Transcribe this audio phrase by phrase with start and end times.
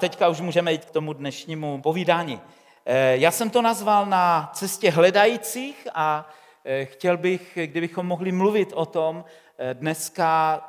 [0.00, 2.40] Teďka už můžeme jít k tomu dnešnímu povídání.
[2.86, 6.28] Eh, já jsem to nazval na cestě hledajících a
[6.64, 9.24] eh, chtěl bych, kdybychom mohli mluvit o tom
[9.58, 10.66] eh, dneska,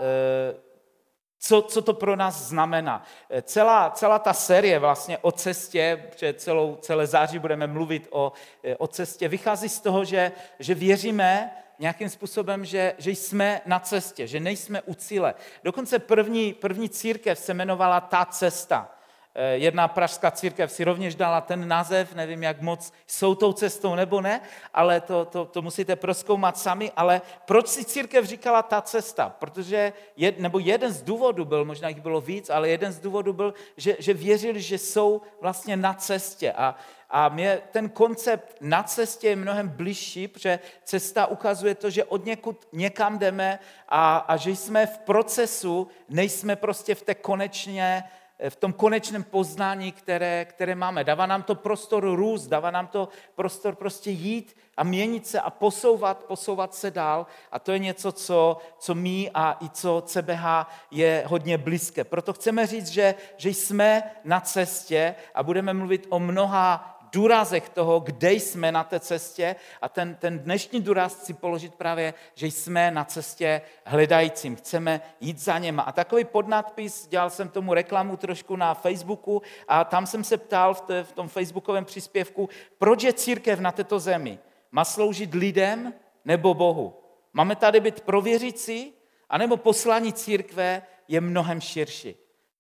[1.40, 3.04] co, co to pro nás znamená.
[3.42, 8.32] Celá, celá ta série vlastně o cestě, protože celou, celé září budeme mluvit o,
[8.78, 14.28] o cestě, vychází z toho, že, že věříme nějakým způsobem, že, že jsme na cestě,
[14.28, 15.34] že nejsme u cíle.
[15.64, 18.90] Dokonce první, první církev se jmenovala Ta cesta.
[19.36, 23.96] Eh, jedna pražská církev si rovněž dala ten název, nevím, jak moc jsou tou cestou
[23.96, 24.42] nebo ne,
[24.74, 26.92] ale to, to, to musíte proskoumat sami.
[26.96, 29.30] Ale proč si církev říkala ta cesta?
[29.40, 33.34] Protože, jed, nebo jeden z důvodů byl, možná jich bylo víc, ale jeden z důvodů
[33.34, 36.52] byl, že, že věřili, že jsou vlastně na cestě.
[36.52, 36.76] A,
[37.10, 42.26] a mě ten koncept na cestě je mnohem bližší, protože cesta ukazuje to, že od
[42.26, 48.04] někud někam jdeme a, a že jsme v procesu, nejsme prostě v té konečně
[48.50, 51.04] v tom konečném poznání, které, které máme.
[51.04, 55.50] Dává nám to prostor růst, dává nám to prostor prostě jít a měnit se a
[55.50, 57.28] posouvat, posouvat se dál.
[57.52, 60.46] A to je něco, co, co my a i co CBH
[60.92, 62.04] je hodně blízké.
[62.04, 68.00] Proto chceme říct, že, že jsme na cestě a budeme mluvit o mnoha důrazech toho,
[68.00, 72.92] kde jsme na té cestě a ten, ten dnešní důraz chci položit právě, že jsme
[72.92, 75.84] na cestě hledajícím, chceme jít za něma.
[75.84, 80.74] A takový podnadpis, dělal jsem tomu reklamu trošku na Facebooku a tam jsem se ptal
[80.74, 84.40] v, v tom facebookovém příspěvku, proč je církev na této zemi?
[84.72, 85.94] Má sloužit lidem
[86.26, 86.94] nebo Bohu?
[87.34, 88.94] Máme tady být prověřící,
[89.30, 92.16] anebo poslání církve je mnohem širší.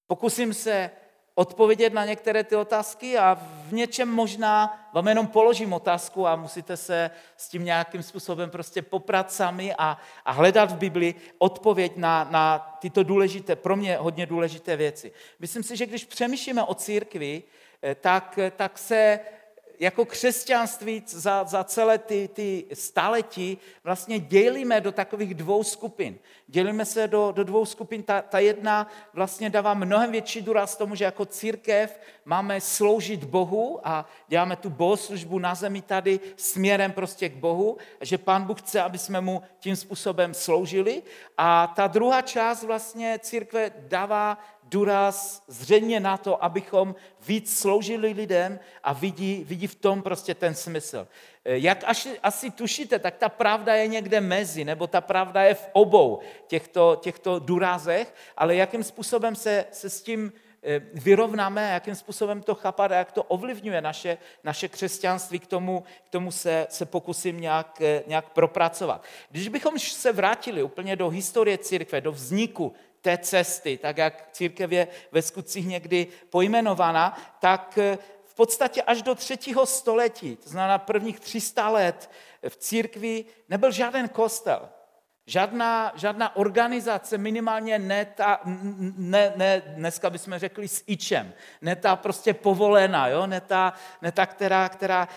[0.08, 0.92] Pokusím se
[1.36, 6.78] odpovědět na některé ty otázky a v něčem možná vám jenom položím otázku a musíte
[6.78, 12.28] se s tím nějakým způsobem prostě poprat sami a, a hledat v Bibli odpověď na,
[12.32, 15.12] na tyto důležité, pro mě hodně důležité věci.
[15.40, 17.44] Myslím si, že když přemýšlíme o církvi,
[17.82, 19.20] eh, tak, tak se
[19.82, 26.20] jako křesťanství za, za celé ty, ty staletí vlastně dělíme do takových dvou skupin.
[26.48, 28.04] Dělíme se do, do dvou skupin.
[28.04, 33.80] Ta, ta jedna vlastně dává mnohem větší důraz tomu, že jako církev máme sloužit Bohu
[33.84, 38.82] a děláme tu bohoslužbu na zemi tady směrem prostě k Bohu, že Pán Bůh chce,
[38.82, 41.04] aby jsme mu tím způsobem sloužili.
[41.38, 44.38] A ta druhá část vlastně církve dává
[44.72, 46.96] důraz zřejmě na to, abychom
[47.28, 51.08] víc sloužili lidem a vidí, vidí v tom prostě ten smysl.
[51.46, 55.54] Eh, jak asi, asi tušíte, tak ta pravda je někde mezi, nebo ta pravda je
[55.54, 60.32] v obou těchto, těchto důrazech, ale jakým způsobem se, se s tím
[60.64, 65.84] eh, vyrovnáme, jakým způsobem to chápat a jak to ovlivňuje naše, naše křesťanství, k tomu,
[66.08, 69.04] k tomu se, se pokusím nějak, eh, nějak propracovat.
[69.32, 74.72] Když bychom se vrátili úplně do historie církve, do vzniku té cesty, tak jak církev
[74.72, 80.78] je ve skutcích někdy pojmenovaná, tak eh, v podstatě až do třetího století, to znamená
[80.78, 82.10] prvních 300 let,
[82.50, 84.70] v církvi nebyl žádný kostel.
[85.26, 88.40] Žádná, žádná organizace, minimálně ne, ta,
[88.98, 93.28] ne, ne dneska bychom řekli s ičem, ne ta prostě povolená, jo?
[93.28, 95.08] Ne, ta, ne ta, která, která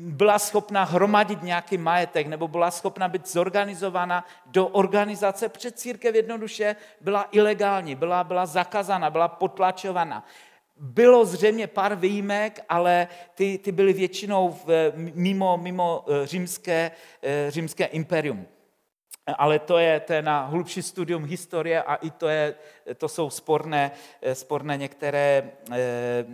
[0.00, 6.76] byla schopna hromadit nějaký majetek nebo byla schopna být zorganizována do organizace, před církev jednoduše
[7.00, 10.24] byla ilegální, byla, byla zakázána, byla potlačovaná.
[10.76, 16.90] Bylo zřejmě pár výjimek, ale ty, ty byly většinou v, mimo, mimo eh, římské,
[17.22, 18.46] eh, římské imperium
[19.38, 22.54] ale to je, to je na hlubší studium historie a i to, je,
[22.96, 23.90] to jsou sporné,
[24.32, 26.24] sporné některé, eh,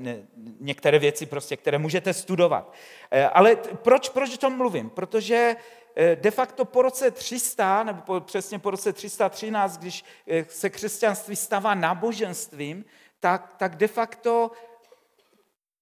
[0.61, 2.73] některé věci, prostě, které můžete studovat.
[3.11, 4.91] Eh, ale proč, proč o tom mluvím?
[4.91, 5.57] Protože
[5.97, 10.05] eh, de facto po roce 300, nebo po, přesně po roce 313, když
[10.49, 12.85] se křesťanství stává náboženstvím,
[13.21, 14.51] tak, tak de facto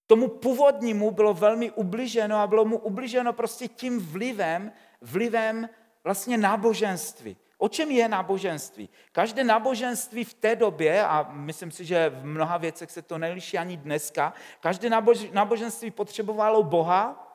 [0.06, 5.68] tomu původnímu bylo velmi ubliženo a bylo mu ubliženo prostě tím vlivem, vlivem
[6.04, 7.36] vlastně náboženství.
[7.58, 8.88] O čem je náboženství?
[9.12, 13.58] Každé náboženství v té době, a myslím si, že v mnoha věcech se to neliší
[13.58, 14.90] ani dneska, každé
[15.32, 17.28] náboženství potřebovalo Boha,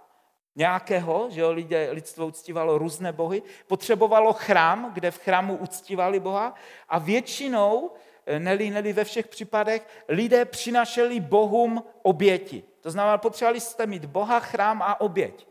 [0.56, 6.54] nějakého, že jo, lidé, lidstvo uctívalo různé bohy, potřebovalo chrám, kde v chrámu uctívali Boha
[6.90, 7.92] a většinou,
[8.26, 12.64] eh, neli, neli ve všech případech, lidé přinašeli bohům oběti.
[12.82, 15.47] To znamená, potřebovali jste mít Boha, chrám a oběť.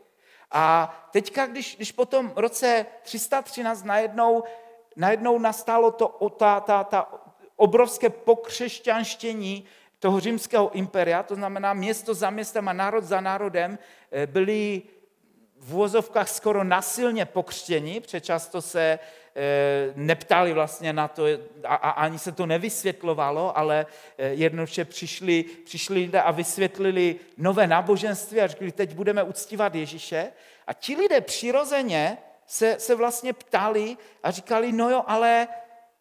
[0.51, 4.43] A teďka, když, když po tom roce 313 najednou,
[4.95, 7.07] najednou nastalo to, ta, ta, ta
[7.55, 9.65] obrovské pokřesťanštění
[9.99, 13.79] toho římského imperia, to znamená město za městem a národ za národem,
[14.11, 14.81] eh, byli
[15.59, 18.99] v úvozovkách skoro nasilně pokřtěni, protože často se
[19.95, 21.25] neptali vlastně na to
[21.63, 23.85] a, a ani se to nevysvětlovalo, ale
[24.17, 30.31] jednoduše přišli, přišli lidé a vysvětlili nové náboženství a řekli, teď budeme uctívat Ježíše.
[30.67, 32.17] A ti lidé přirozeně
[32.47, 35.47] se, se vlastně ptali a říkali, no jo, ale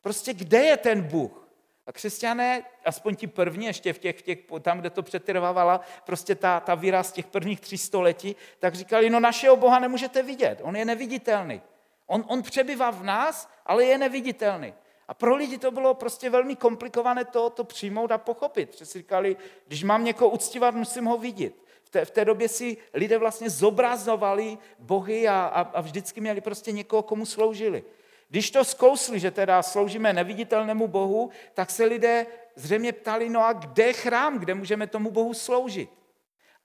[0.00, 1.48] prostě kde je ten Bůh?
[1.86, 6.60] A křesťané, aspoň ti první, ještě v těch, těch, tam, kde to přetrvávala, prostě ta,
[6.60, 10.76] ta víra z těch prvních tří století, tak říkali, no našeho Boha nemůžete vidět, on
[10.76, 11.62] je neviditelný.
[12.06, 14.74] On, on přebývá v nás, ale je neviditelný.
[15.08, 18.78] A pro lidi to bylo prostě velmi komplikované to, to přijmout a pochopit.
[18.78, 19.36] Že si říkali,
[19.66, 21.54] když mám někoho uctívat, musím ho vidět.
[21.84, 26.40] V té, v té době si lidé vlastně zobrazovali bohy a, a, a vždycky měli
[26.40, 27.84] prostě někoho, komu sloužili.
[28.28, 33.52] Když to zkousli, že teda sloužíme neviditelnému Bohu, tak se lidé zřejmě ptali, no a
[33.52, 35.90] kde je chrám, kde můžeme tomu Bohu sloužit?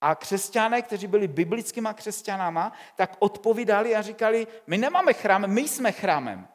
[0.01, 5.92] A křesťané, kteří byli biblickýma křesťanama, tak odpovídali a říkali, my nemáme chrám, my jsme
[5.92, 6.48] chrámem.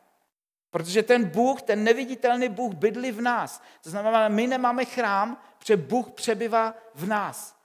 [0.70, 3.62] Protože ten Bůh, ten neviditelný Bůh bydlí v nás.
[3.82, 7.56] To znamená, my nemáme chrám, protože Bůh přebyvá v nás.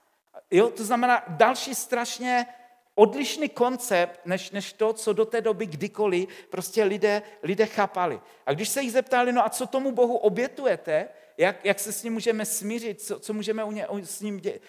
[0.50, 0.70] Jo?
[0.70, 2.46] To znamená další strašně
[2.94, 8.20] odlišný koncept, než, než to, co do té doby kdykoliv prostě lidé, lidé chápali.
[8.46, 11.08] A když se jich zeptali, no a co tomu Bohu obětujete,
[11.42, 14.60] jak, jak se s ním můžeme smířit, co, co můžeme u ně, s ním dělat,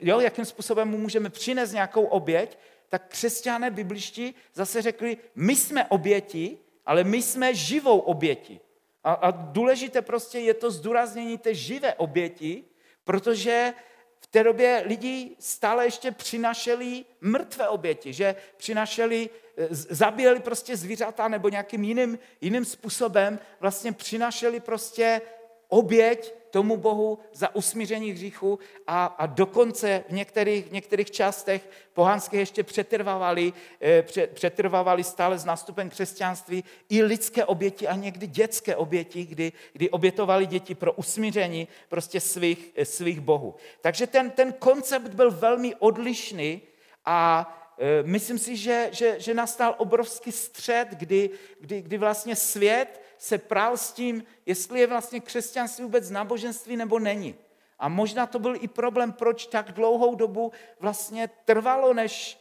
[0.00, 2.58] jo, jakým způsobem mu můžeme přinést nějakou oběť,
[2.88, 8.60] tak křesťané bibliští zase řekli, my jsme oběti, ale my jsme živou oběti.
[9.04, 12.64] A, a důležité prostě je to zdůraznění té živé oběti,
[13.04, 13.72] protože
[14.20, 21.28] v té době lidi stále ještě přinašeli mrtvé oběti, že přinašeli, e, zabíjeli prostě zvířata
[21.28, 25.20] nebo nějakým jiným, jiným způsobem vlastně přinašeli prostě
[25.68, 32.40] oběť tomu Bohu za usmíření hříchu a, a dokonce v některých, v některých částech pohanských
[32.40, 39.26] ještě přetrvávali, eh, přetrvávali stále s nástupem křesťanství i lidské oběti a někdy dětské oběti,
[39.26, 43.54] kdy, kdy obětovali děti pro usmíření prostě svých, eh, svých bohů.
[43.80, 46.62] Takže ten, ten koncept byl velmi odlišný
[47.04, 47.48] a
[47.78, 51.30] eh, myslím si, že, že, že nastal obrovský střed, kdy,
[51.60, 56.98] kdy, kdy vlastně svět se prál s tím, jestli je vlastně křesťanství vůbec náboženství nebo
[56.98, 57.34] není.
[57.78, 62.38] A možná to byl i problém, proč tak dlouhou dobu vlastně trvalo, než,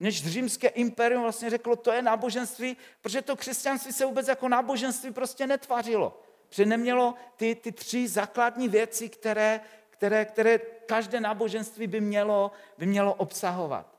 [0.00, 5.10] než římské imperium vlastně řeklo, to je náboženství, protože to křesťanství se vůbec jako náboženství
[5.12, 6.20] prostě netvařilo.
[6.48, 9.60] Protože nemělo ty, ty tři základní věci, které,
[9.90, 13.98] které, které každé náboženství by mělo, by mělo obsahovat.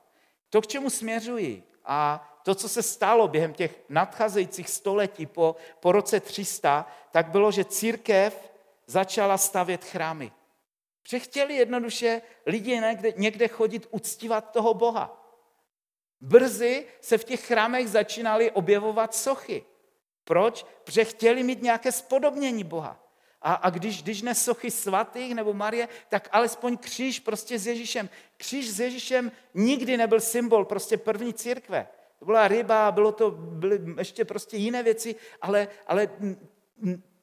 [0.49, 5.91] To, k čemu směřuji, a to, co se stalo během těch nadcházejících století po, po
[5.91, 8.51] roce 300, tak bylo, že církev
[8.85, 10.31] začala stavět chrámy.
[11.09, 15.35] Že chtěli jednoduše lidi někde, někde chodit uctívat toho Boha.
[16.21, 19.65] Brzy se v těch chrámech začínaly objevovat sochy.
[20.23, 20.65] Proč?
[20.83, 22.99] Protože chtěli mít nějaké spodobnění Boha.
[23.41, 28.09] A, a když, když ne sochy svatých nebo Marie, tak alespoň kříž prostě s Ježíšem.
[28.37, 31.87] Kříž s Ježíšem nikdy nebyl symbol prostě první církve.
[32.19, 36.09] To byla ryba, bylo to, byly ještě prostě jiné věci, ale, ale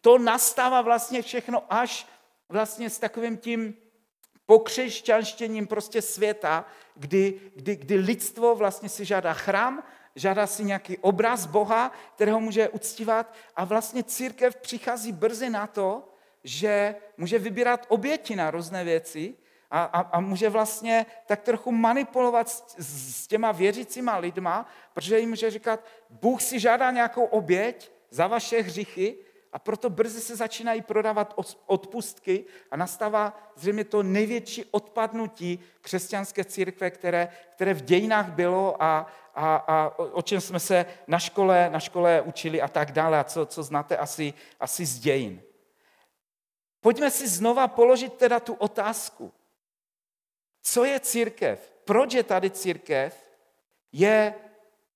[0.00, 2.06] to nastává vlastně všechno až
[2.48, 3.74] vlastně s takovým tím
[4.46, 6.64] pokřesťanštěním prostě světa,
[6.94, 9.82] kdy, kdy, kdy lidstvo vlastně si žádá chrám,
[10.14, 16.08] žádá si nějaký obraz Boha, kterého může uctívat a vlastně církev přichází brzy na to,
[16.44, 19.34] že může vybírat oběti na různé věci
[19.76, 25.28] a, a, a může vlastně tak trochu manipulovat s, s těma věřícíma lidma, protože jim
[25.28, 25.80] může říkat,
[26.10, 29.18] Bůh si žádá nějakou oběť za vaše hříchy
[29.52, 31.34] a proto brzy se začínají prodávat
[31.66, 39.06] odpustky a nastává zřejmě to největší odpadnutí křesťanské církve, které, které v dějinách bylo a,
[39.34, 43.24] a, a o čem jsme se na škole, na škole učili a tak dále a
[43.24, 45.42] co, co znáte asi, asi z dějin.
[46.80, 49.32] Pojďme si znova položit teda tu otázku.
[50.66, 51.72] Co je církev?
[51.84, 53.30] Proč je tady církev?
[53.92, 54.34] Je,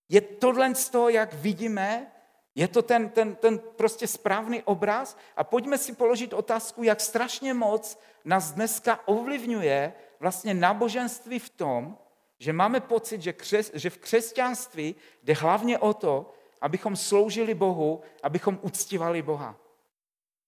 [0.09, 2.13] je tohle z toho, jak vidíme,
[2.55, 5.17] je to ten, ten, ten prostě správný obraz?
[5.37, 11.99] A pojďme si položit otázku, jak strašně moc nás dneska ovlivňuje vlastně náboženství v tom,
[12.39, 18.01] že máme pocit, že, křes, že v křesťanství jde hlavně o to, abychom sloužili Bohu,
[18.23, 19.57] abychom uctívali Boha.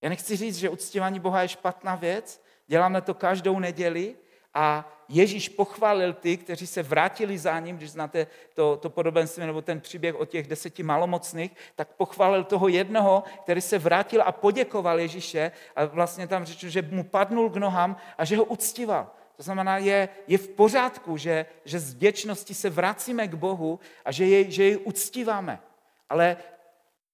[0.03, 4.17] Já nechci říct, že uctívání Boha je špatná věc, děláme to každou neděli
[4.55, 9.63] a Ježíš pochválil ty, kteří se vrátili za ním, když znáte to, to podobenství nebo
[9.63, 15.01] ten příběh o těch deseti malomocných, tak pochválil toho jednoho, který se vrátil a poděkoval
[15.01, 19.11] Ježíše a vlastně tam řečeno, že mu padnul k nohám a že ho uctíval.
[19.37, 24.13] To znamená, je, je v pořádku, že, že z vděčnosti se vracíme k Bohu a
[24.13, 25.61] že jej, že jej uctíváme.
[26.09, 26.37] Ale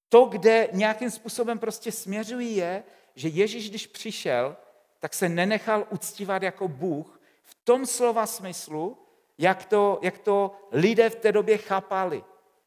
[0.08, 2.82] to, kde nějakým způsobem prostě směřují, je,
[3.14, 4.56] že Ježíš, když přišel,
[5.00, 7.17] tak se nenechal uctívat jako Bůh
[7.48, 8.98] v tom slova smyslu,
[9.38, 12.24] jak to, jak to lidé v té době chápali.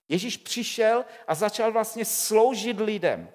[0.09, 3.29] Ježíš přišel a začal vlastně sloužit lidem.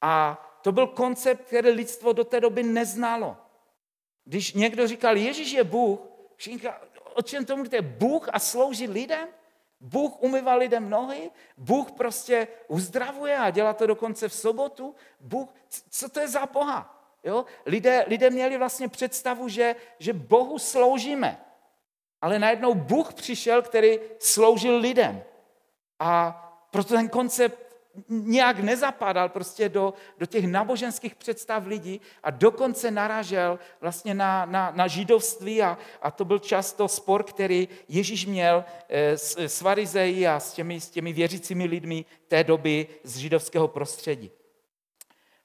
[0.00, 3.36] A to byl koncept, který lidstvo do té doby neznalo.
[4.24, 6.00] Když někdo říkal, Ježíš je Bůh,
[6.36, 6.68] všichni
[7.14, 7.82] o čem to mluvíte?
[7.82, 9.28] Bůh a slouží lidem?
[9.80, 11.30] Bůh umývá lidem nohy?
[11.56, 14.94] Bůh prostě uzdravuje a dělá to dokonce v sobotu?
[15.20, 15.48] Bůh,
[15.90, 16.91] co to je za Boha?
[17.24, 17.44] Jo?
[17.66, 21.40] Lidé, lidé měli vlastně představu, že, že Bohu sloužíme.
[22.20, 25.22] Ale najednou Bůh přišel, který sloužil lidem.
[25.98, 26.38] A
[26.70, 27.62] proto ten koncept
[28.08, 34.72] nějak nezapadal prostě do, do těch náboženských představ lidí a dokonce naražel vlastně na, na,
[34.76, 40.26] na židovství a, a to byl často spor, který Ježíš měl eh, s, s farizeji
[40.26, 44.30] a s těmi, s těmi věřícími lidmi té doby z židovského prostředí.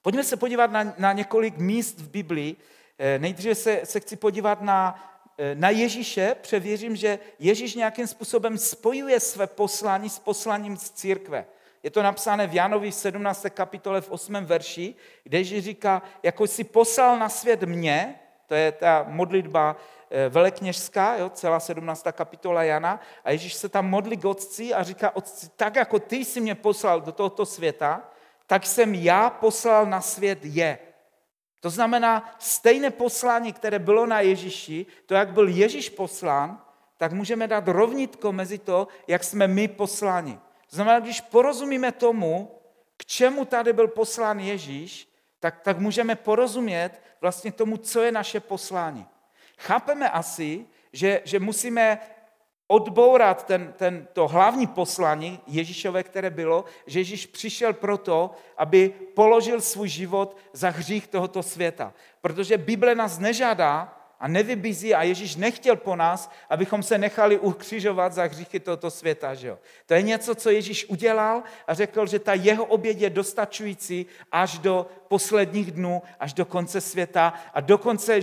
[0.07, 2.55] Pojďme se podívat na, na několik míst v Biblii.
[2.99, 5.03] Eh, nejdříve se, se chci podívat na,
[5.37, 11.45] eh, na Ježíše, převěřím, že Ježíš nějakým způsobem spojuje své poslání s posláním z církve.
[11.83, 13.49] Je to napsáno v Janovi 17.
[13.49, 14.45] kapitole v 8.
[14.45, 19.75] verši, kde Ježíš říká, jako si poslal na svět mě, to je ta modlitba
[20.09, 22.07] eh, velekněžská, jo, celá 17.
[22.11, 26.15] kapitola Jana, a Ježíš se tam modlí k otci a říká, otci, tak jako ty
[26.15, 28.11] jsi mě poslal do tohoto světa,
[28.47, 30.79] tak jsem já poslal na svět je.
[31.59, 36.61] To znamená, stejné poslání, které bylo na Ježíši, to, jak byl Ježíš poslán,
[36.97, 40.39] tak můžeme dát rovnitko mezi to, jak jsme my posláni.
[40.69, 42.61] To znamená, když porozumíme tomu,
[42.97, 48.39] k čemu tady byl poslán Ježíš, tak, tak můžeme porozumět vlastně tomu, co je naše
[48.39, 49.07] poslání.
[49.57, 51.99] Chápeme asi, že, že musíme
[52.67, 59.61] odbourat ten, ten, to hlavní poslání Ježíšové, které bylo, že Ježíš přišel proto, aby položil
[59.61, 61.93] svůj život za hřích tohoto světa.
[62.21, 68.13] Protože Bible nás nežádá, a nevybízí a Ježíš nechtěl po nás, abychom se nechali ukřižovat
[68.13, 69.33] za hříchy tohoto světa.
[69.33, 69.59] Že jo?
[69.85, 74.57] To je něco, co Ježíš udělal a řekl, že ta jeho oběd je dostačující až
[74.57, 78.19] do posledních dnů, až do konce světa a dokonce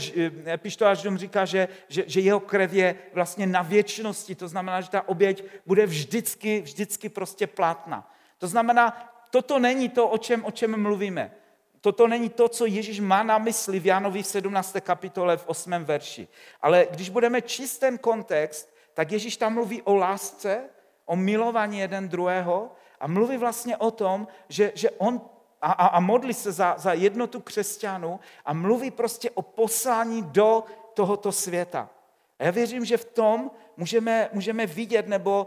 [0.87, 4.91] až dům říká, že, že, že jeho krev je vlastně na věčnosti, to znamená, že
[4.91, 8.11] ta oběť bude vždycky, vždycky prostě platná.
[8.39, 11.44] To znamená, toto není to, o čem, o čem mluvíme.
[11.85, 14.77] Toto není to, co Ježíš má na mysli v Jánovi 17.
[14.81, 15.73] kapitole v 8.
[15.85, 16.29] verši.
[16.61, 20.65] Ale když budeme číst ten kontext, tak Ježíš tam mluví o lásce,
[21.05, 25.21] o milování jeden druhého a mluví vlastně o tom, že, že on
[25.61, 30.65] a, a, a modlí se za, za jednotu křesťanů a mluví prostě o poslání do
[30.95, 31.91] tohoto světa.
[32.39, 35.47] A já věřím, že v tom můžeme, můžeme vidět nebo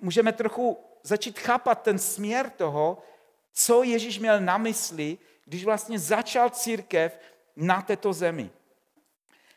[0.00, 2.98] můžeme trochu začít chápat ten směr toho,
[3.52, 7.18] co Ježíš měl na mysli, když vlastně začal církev
[7.56, 8.50] na této zemi.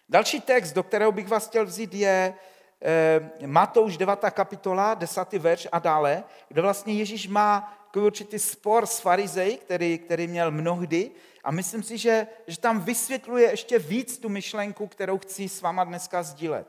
[0.10, 2.36] Další text, do kterého bych vás chtěl vzít, je
[2.82, 4.20] eh, Matouš 9.
[4.32, 5.34] kapitola, 10.
[5.34, 11.12] verš a dále, kde vlastně Ježíš má určitý spor s farizej, který, který měl mnohdy
[11.44, 15.84] a myslím si, že, že tam vysvětluje ještě víc tu myšlenku, kterou chci s váma
[15.84, 16.68] dneska sdílet.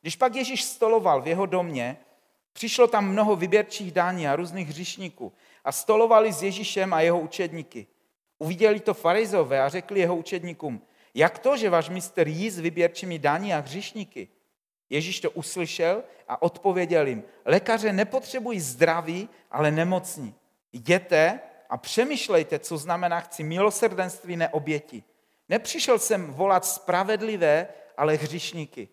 [0.00, 1.98] Když pak Ježíš stoloval v jeho domě,
[2.52, 5.32] přišlo tam mnoho vyběrčích dání a různých hříšníků
[5.68, 7.86] a stolovali s Ježíšem a jeho učedníky.
[8.38, 10.82] Uviděli to farizové a řekli jeho učedníkům,
[11.14, 14.28] jak to, že váš mistr jí s vyběrčími daní a hříšníky?
[14.90, 20.34] Ježíš to uslyšel a odpověděl jim, lékaře nepotřebují zdraví, ale nemocní.
[20.72, 25.02] Jděte a přemýšlejte, co znamená chci milosrdenství, neoběti.
[25.48, 28.88] Nepřišel jsem volat spravedlivé, ale hřišníky.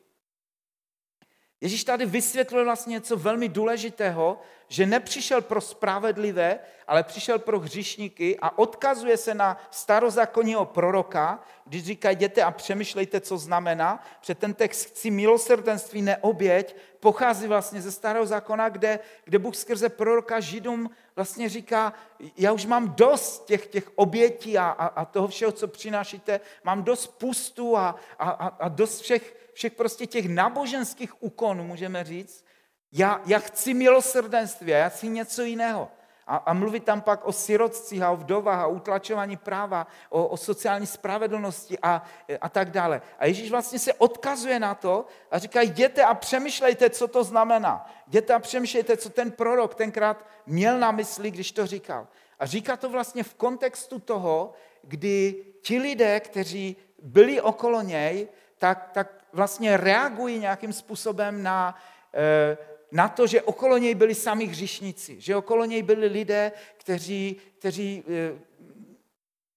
[1.66, 8.38] Ježíš tady vysvětluje vlastně něco velmi důležitého, že nepřišel pro spravedlivé, ale přišel pro hříšníky
[8.42, 14.04] a odkazuje se na starozákonního proroka, když říká, jděte a přemýšlejte, co znamená.
[14.22, 19.90] Před ten text chci milosrdenství, neoběť, pochází vlastně ze starého zákona, kde, kde Bůh skrze
[19.90, 21.94] proroka Židům vlastně říká,
[22.38, 26.84] já už mám dost těch, těch obětí a, a, a toho všeho, co přinášíte, mám
[26.84, 32.46] dost pustu a, a, a dost všech, všech prostě těch náboženských úkonů, můžeme říct.
[32.92, 35.92] Já, já chci milosrdenství já chci něco jiného.
[36.28, 40.38] A, a mluví tam pak o sirotcích a o vdovách a utlačování práva, o, o
[40.38, 42.04] sociální spravedlnosti a,
[42.42, 43.02] a tak dále.
[43.20, 47.92] A Ježíš vlastně se odkazuje na to a říká, jděte a přemýšlejte, co to znamená.
[48.08, 52.08] Jděte a přemýšlejte, co ten prorok tenkrát měl na mysli, když to říkal.
[52.40, 58.90] A říká to vlastně v kontextu toho, kdy ti lidé, kteří byli okolo něj, tak,
[58.94, 61.76] tak vlastně reagují nějakým způsobem na,
[62.14, 62.58] eh,
[62.92, 68.04] na to, že okolo něj byli sami hřišníci, že okolo něj byli lidé, kteří, kteří
[68.08, 68.40] eh,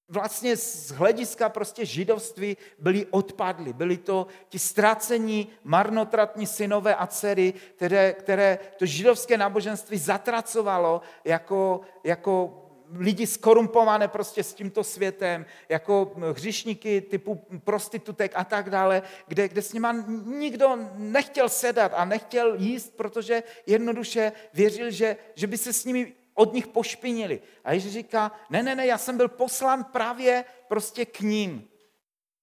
[0.08, 3.73] vlastně z hlediska prostě židovství byli odpadli.
[3.73, 11.80] Byli to ti ztracení, marnotratní synové a dcery, které, které to židovské náboženství zatracovalo jako,
[12.04, 19.49] jako lidi skorumpované prostě s tímto světem, jako hřišníky typu prostitutek a tak dále, kde,
[19.49, 19.92] kde s nima
[20.25, 26.12] nikdo nechtěl sedat a nechtěl jíst, protože jednoduše věřil, že, že by se s nimi
[26.35, 27.40] od nich pošpinili.
[27.64, 31.68] A Ježíš říká, ne, ne, ne, já jsem byl poslán právě prostě k ním.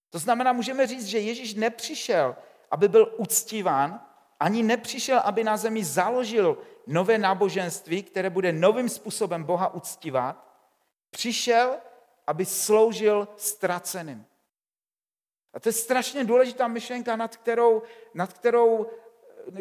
[0.09, 2.35] To znamená, můžeme říct, že Ježíš nepřišel,
[2.71, 4.04] aby byl uctíván,
[4.39, 10.45] ani nepřišel, aby na zemi založil nové náboženství, které bude novým způsobem Boha uctívat.
[11.09, 11.77] Přišel,
[12.27, 14.25] aby sloužil ztraceným.
[15.53, 17.81] A to je strašně důležitá myšlenka, nad kterou,
[18.13, 18.87] nad kterou,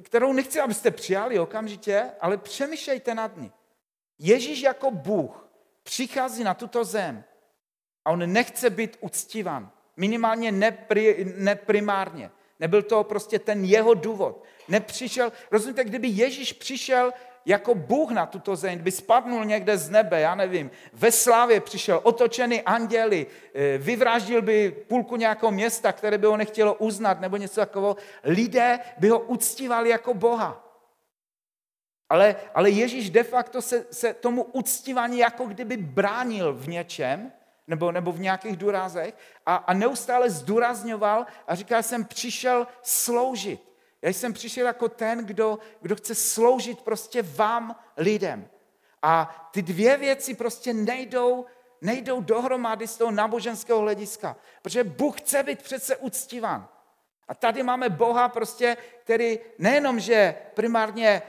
[0.02, 3.52] kterou nechci, abyste přijali okamžitě, ale přemýšlejte nad ní.
[4.18, 5.48] Ježíš jako Bůh
[5.82, 7.24] přichází na tuto zem
[8.04, 9.70] a on nechce být uctívan.
[9.96, 12.30] Minimálně nepri, neprimárně.
[12.60, 14.44] Nebyl to prostě ten jeho důvod.
[14.68, 17.12] Nepřišel, rozumíte, kdyby Ježíš přišel
[17.46, 22.00] jako Bůh na tuto zem, by spadnul někde z nebe, já nevím, ve slávě přišel,
[22.02, 27.60] otočený anděli, eh, vyvraždil by půlku nějakého města, které by ho nechtělo uznat, nebo něco
[27.60, 30.60] takového, lidé by ho uctívali jako Boha.
[32.08, 37.32] Ale, ale Ježíš de facto se, se tomu uctívání jako kdyby bránil v něčem,
[37.66, 39.14] nebo, nebo v nějakých důrazech
[39.46, 43.74] a, a neustále zdůrazňoval a říkal, jsem přišel sloužit.
[44.02, 48.48] Já jsem přišel jako ten, kdo, kdo chce sloužit prostě vám lidem.
[49.02, 51.46] A ty dvě věci prostě nejdou,
[51.80, 54.36] nejdou dohromady z toho náboženského hlediska.
[54.62, 56.68] Protože Bůh chce být přece uctívan.
[57.28, 61.22] A tady máme Boha prostě, který nejenom, že primárně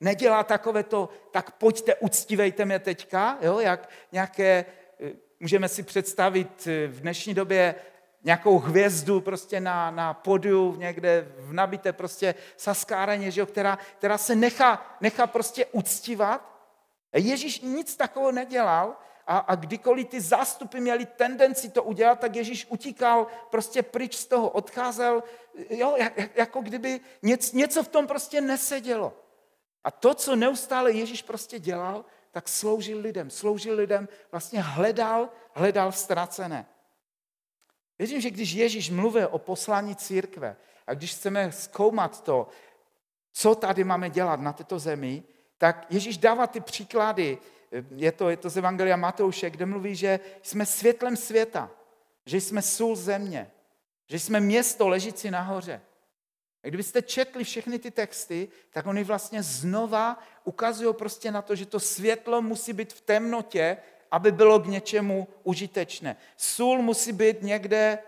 [0.00, 4.64] nedělá takové to, tak pojďte, uctívejte mě teďka, jo, jak nějaké,
[5.40, 7.74] můžeme si představit eh, v dnešní době
[8.24, 14.18] nějakou hvězdu prostě na, na podiu někde v nabité prostě saskáreně, že jo, která, která
[14.18, 16.50] se nechá, nechá prostě uctívat.
[17.12, 22.66] Ježíš nic takového nedělal a, a kdykoliv ty zástupy měli tendenci to udělat, tak Ježíš
[22.68, 25.22] utíkal prostě pryč z toho, odcházel,
[25.70, 25.96] jo,
[26.34, 29.12] jako kdyby něco, něco v tom prostě nesedělo.
[29.84, 33.30] A to, co neustále Ježíš prostě dělal, tak sloužil lidem.
[33.30, 36.66] Sloužil lidem, vlastně hledal, hledal ztracené.
[37.98, 42.48] Věřím, že když Ježíš mluvil o poslání církve a když chceme zkoumat to,
[43.32, 45.22] co tady máme dělat na této zemi,
[45.58, 47.38] tak Ježíš dává ty příklady,
[47.96, 51.70] je to, je to z Evangelia Matouše, kde mluví, že jsme světlem světa,
[52.26, 53.50] že jsme sůl země,
[54.08, 55.80] že jsme město ležící nahoře.
[56.64, 61.66] A kdybyste četli všechny ty texty, tak oni vlastně znova ukazují prostě na to, že
[61.66, 63.76] to světlo musí být v temnotě,
[64.10, 66.16] aby bylo k něčemu užitečné.
[66.36, 67.98] Sůl musí být někde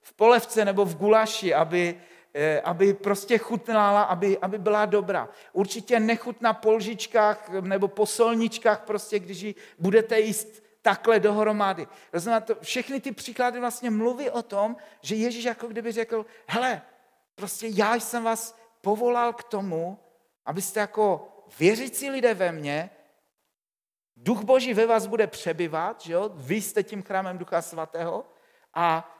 [0.00, 2.00] v polevce nebo v gulaši, aby,
[2.34, 5.28] eh, aby prostě chutnala, aby, aby byla dobrá.
[5.52, 11.86] Určitě nechut na polžičkách nebo po solničkách, prostě, když ji budete jíst takhle dohromady.
[12.12, 16.82] Rozumíte, všechny ty příklady vlastně mluví o tom, že Ježíš jako kdyby řekl, hele,
[17.34, 19.98] prostě já jsem vás povolal k tomu,
[20.44, 22.90] abyste jako věřící lidé ve mně
[24.16, 26.30] Duch Boží ve vás bude přebyvat, že jo?
[26.34, 28.24] vy jste tím chrámem Ducha Svatého
[28.74, 29.18] a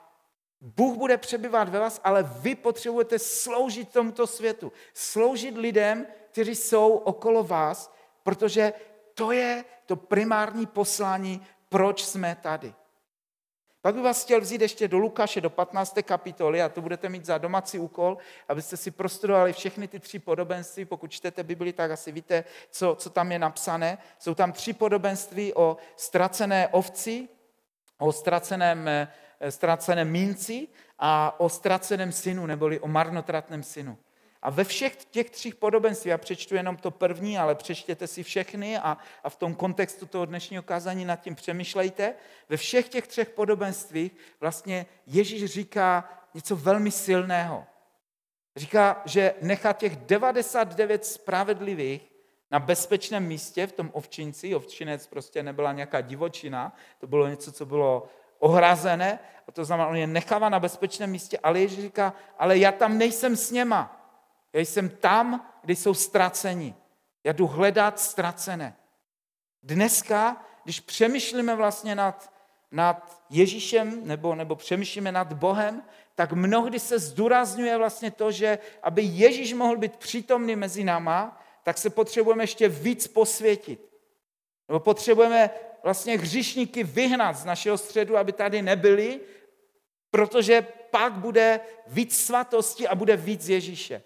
[0.61, 4.72] Bůh bude přebyvat ve vás, ale vy potřebujete sloužit tomuto světu.
[4.94, 8.72] Sloužit lidem, kteří jsou okolo vás, protože
[9.14, 12.75] to je to primární poslání, proč jsme tady.
[13.82, 15.98] Pak bych vás chtěl vzít ještě do Lukáše, do 15.
[16.02, 18.18] kapitoly a to budete mít za domácí úkol,
[18.48, 20.84] abyste si prostudovali všechny ty tři podobenství.
[20.84, 23.98] Pokud čtete Bibli, tak asi víte, co, co tam je napsané.
[24.18, 27.28] Jsou tam tři podobenství o ztracené ovci,
[27.98, 29.08] o ztraceném, eh,
[29.50, 30.68] ztraceném minci
[30.98, 33.98] a o ztraceném synu, neboli o marnotratném synu.
[34.42, 38.78] A ve všech těch třích podobenství, já přečtu jenom to první, ale přečtěte si všechny
[38.78, 42.14] a, a v tom kontextu toho dnešního kázání nad tím přemýšlejte.
[42.48, 47.66] Ve všech těch třech podobenstvích vlastně Ježíš říká něco velmi silného.
[48.57, 52.12] Říká, že nechá těch 99 spravedlivých
[52.50, 54.55] na bezpečném místě v tom ovčinci.
[54.55, 59.96] Ovčinec prostě nebyla nějaká divočina, to bylo něco, co bylo ohrazené, a to znamená, on
[59.96, 64.01] je nechává na bezpečném místě, ale Ježíš říká, ale já tam nejsem s něma.
[64.52, 66.74] Já jsem tam, kde jsou ztraceni.
[67.24, 68.76] Já jdu hledat ztracené.
[69.62, 72.32] Dneska, když přemýšlíme vlastně nad,
[72.70, 75.82] nad Ježíšem nebo, nebo přemýšlíme nad Bohem,
[76.14, 81.78] tak mnohdy se zdůrazňuje vlastně to, že aby Ježíš mohl být přítomný mezi náma, tak
[81.78, 83.92] se potřebujeme ještě víc posvětit.
[84.68, 85.50] Nebo potřebujeme
[85.82, 89.20] vlastně hřišníky vyhnat z našeho středu, aby tady nebyli,
[90.10, 94.02] protože pak bude víc svatosti a bude víc Ježíše.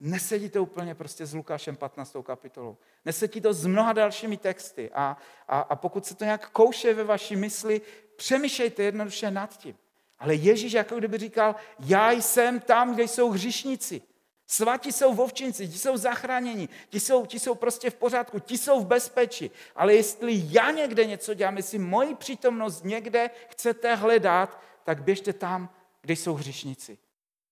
[0.00, 2.16] Nesedí to úplně prostě s Lukášem 15.
[2.22, 2.76] kapitolou.
[3.04, 4.90] Nesedí to s mnoha dalšími texty.
[4.94, 5.16] A,
[5.48, 7.80] a, a pokud se to nějak kouše ve vaší mysli,
[8.16, 9.76] přemýšlejte jednoduše nad tím.
[10.18, 14.02] Ale Ježíš jako kdyby říkal, já jsem tam, kde jsou hřišníci.
[14.46, 18.80] Svatí jsou vovčinci, ti jsou zachráněni, ti jsou, ti jsou prostě v pořádku, ti jsou
[18.80, 19.50] v bezpečí.
[19.76, 25.70] Ale jestli já někde něco dělám, jestli moji přítomnost někde chcete hledat, tak běžte tam,
[26.00, 26.98] kde jsou hřišníci.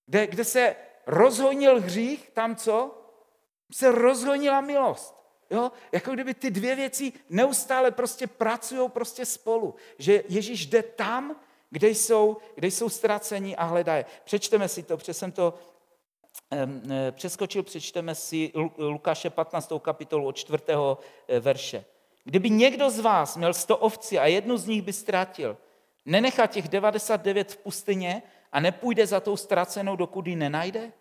[0.07, 3.03] Kde, kde se rozhojnil hřích, tam co?
[3.73, 5.15] Se rozhojnila milost.
[5.51, 5.73] Jo?
[5.93, 9.75] Jako kdyby ty dvě věci neustále prostě pracují prostě spolu.
[9.99, 11.37] Že Ježíš jde tam,
[11.71, 14.05] kde jsou, kde jsou ztracení a hledají.
[14.25, 15.55] Přečteme si to, protože jsem to
[16.53, 19.73] e, přeskočil, přečteme si Lukáše 15.
[19.81, 20.59] kapitolu od 4.
[21.29, 21.85] E, verše.
[22.25, 25.57] Kdyby někdo z vás měl 100 ovci a jednu z nich by ztratil,
[26.05, 28.23] nenechá těch 99 v pustyně
[28.55, 30.93] a nepůjde za tou ztracenou, dokud ji nenajde?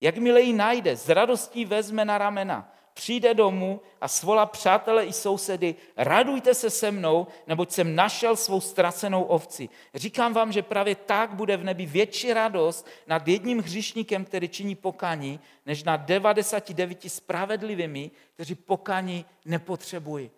[0.00, 5.74] Jakmile ji najde, s radostí vezme na ramena, přijde domů a svolá přátele i sousedy,
[5.96, 9.68] radujte se se mnou, neboť jsem našel svou ztracenou ovci.
[9.94, 14.74] Říkám vám, že právě tak bude v nebi větší radost nad jedním hříšníkem, který činí
[14.74, 20.30] pokání, než nad 99 spravedlivými, kteří pokání nepotřebují.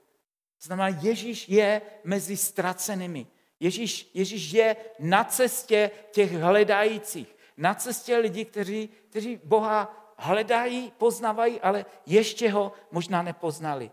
[0.63, 3.27] Znamená, Ježíš je mezi ztracenými.
[3.61, 11.61] Ježíš, Ježíš je na cestě těch hledajících, na cestě lidí, kteří, kteří Boha hledají, poznávají,
[11.61, 13.91] ale ještě ho možná nepoznali.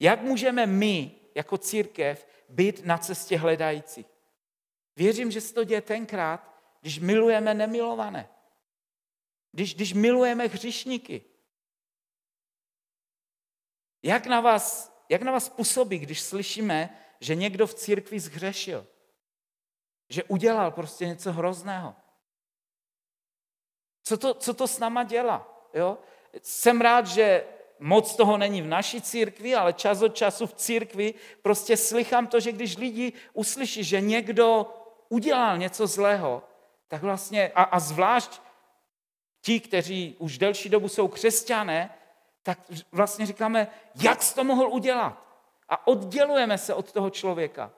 [0.00, 4.06] Jak můžeme my, jako církev, být na cestě hledajících?
[4.96, 8.28] Věřím, že se to děje tenkrát, když milujeme nemilované.
[9.52, 11.24] Když, když milujeme hřišníky.
[14.02, 18.86] Jak na, vás, jak na vás působí, když slyšíme, že někdo v církvi zhřešil?
[20.12, 21.94] Že udělal prostě něco hrozného.
[24.02, 25.68] Co to, co to s náma dělá?
[25.74, 25.98] Jo?
[26.42, 27.44] Jsem rád, že
[27.78, 32.40] moc toho není v naší církvi, ale čas od času v církvi prostě slychám to,
[32.40, 34.74] že když lidi uslyší, že někdo
[35.08, 36.42] udělal něco zlého,
[36.88, 38.40] tak vlastně, a, a zvlášť
[39.40, 41.94] ti, kteří už delší dobu jsou křesťané,
[42.42, 42.58] tak
[42.92, 45.24] vlastně říkáme, jak jsi to mohl udělat?
[45.68, 47.72] A oddělujeme se od toho člověka.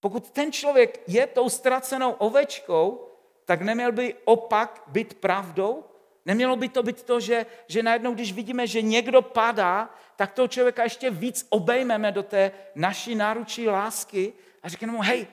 [0.00, 3.08] Pokud ten člověk je tou ztracenou ovečkou,
[3.44, 5.84] tak neměl by opak být pravdou?
[6.26, 10.48] Nemělo by to být to, že, že najednou, když vidíme, že někdo padá, tak toho
[10.48, 14.32] člověka ještě víc obejmeme do té naší náručí lásky
[14.62, 15.26] a řekneme mu, hej,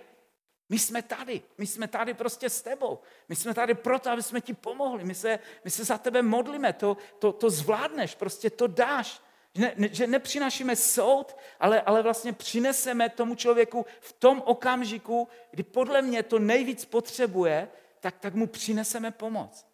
[0.69, 2.99] my jsme tady, my jsme tady prostě s tebou.
[3.29, 5.03] My jsme tady proto, aby jsme ti pomohli.
[5.03, 9.21] My se, my se za tebe modlíme, to, to, to zvládneš, prostě to dáš.
[9.57, 15.63] Ne, ne, že nepřinašíme soud, ale, ale vlastně přineseme tomu člověku v tom okamžiku, kdy
[15.63, 17.67] podle mě to nejvíc potřebuje,
[17.99, 19.65] tak, tak mu přineseme pomoc.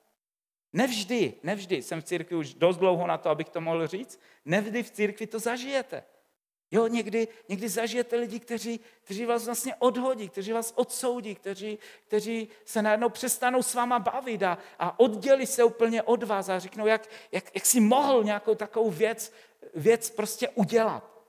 [0.74, 4.84] Nevždy, nevždy, jsem v církvi už dost dlouho na to, abych to mohl říct, nevždy
[4.84, 6.04] v církvi to zažijete.
[6.72, 12.50] Jo, někdy, někdy zažijete lidi, kteří, kteří vás vlastně odhodí, kteří vás odsoudí, kteří, kteří
[12.66, 16.88] se najednou přestanou s váma bavit a, a oddělí se úplně od vás a řeknou,
[16.88, 19.34] jak, jak, jak si mohl nějakou takovou věc,
[19.76, 21.20] věc prostě udělat.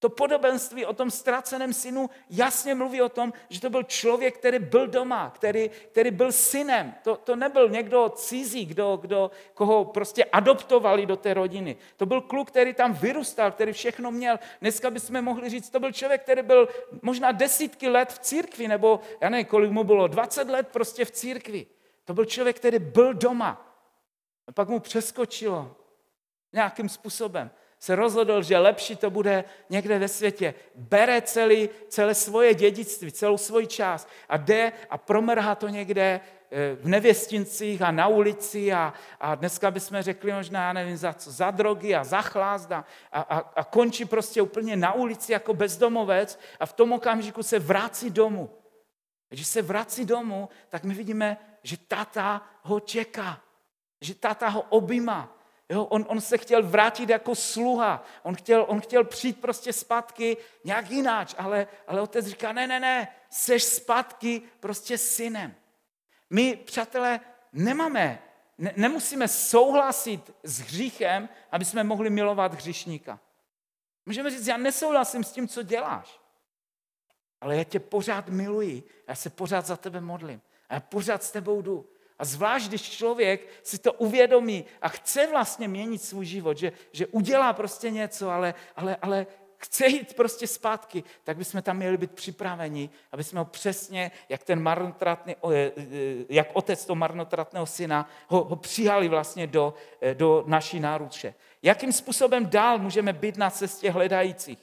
[0.00, 4.58] To podobenství o tom ztraceném synu jasně mluví o tom, že to byl člověk, který
[4.58, 6.94] byl doma, který, který byl synem.
[7.02, 11.76] To, to nebyl někdo cizí, kdo, kdo, koho prostě adoptovali do té rodiny.
[11.96, 14.38] To byl kluk, který tam vyrůstal, který všechno měl.
[14.60, 16.68] Dneska bychom mohli říct, to byl člověk, který byl
[17.02, 21.10] možná desítky let v církvi, nebo já nevím, kolik mu bylo, 20 let prostě v
[21.10, 21.66] církvi.
[22.04, 23.64] To byl člověk, který byl doma.
[24.46, 25.76] A pak mu přeskočilo
[26.52, 30.54] nějakým způsobem se rozhodl, že lepší to bude někde ve světě.
[30.74, 36.74] Bere celý, celé svoje dědictví, celou svoji část a jde a promrhá to někde eh,
[36.74, 41.30] v nevěstincích a na ulici a, a dneska bychom řekli možná, já nevím, za co,
[41.30, 43.20] za drogy a za chlást a, a,
[43.56, 48.50] a končí prostě úplně na ulici jako bezdomovec a v tom okamžiku se vrací domů.
[49.28, 53.40] Když se vrací domů, tak my vidíme, že tata ho čeká,
[54.00, 55.37] že tata ho objímá,
[55.68, 60.36] Jo, on, on se chtěl vrátit jako sluha, on chtěl, on chtěl přijít prostě zpátky
[60.64, 65.54] nějak jináč, ale, ale otec říká, ne, ne, ne, seš zpátky prostě synem.
[66.30, 67.20] My, přátelé,
[67.52, 68.22] nemáme,
[68.58, 73.20] ne, nemusíme souhlasit s hříchem, aby jsme mohli milovat hříšníka.
[74.06, 76.20] Můžeme říct, já nesouhlasím s tím, co děláš,
[77.40, 81.62] ale já tě pořád miluji, já se pořád za tebe modlím já pořád s tebou
[81.62, 81.90] jdu.
[82.18, 87.06] A zvlášť, když člověk si to uvědomí a chce vlastně měnit svůj život, že, že
[87.06, 89.26] udělá prostě něco, ale, ale, ale
[89.58, 94.42] chce jít prostě zpátky, tak bychom tam měli být připraveni, aby jsme ho přesně, jak
[94.42, 95.72] ten marnotratný, e,
[96.28, 101.34] jak otec toho marnotratného syna, ho, ho přijali vlastně do, e, do naší náruče.
[101.62, 104.58] Jakým způsobem dál můžeme být na cestě hledajících?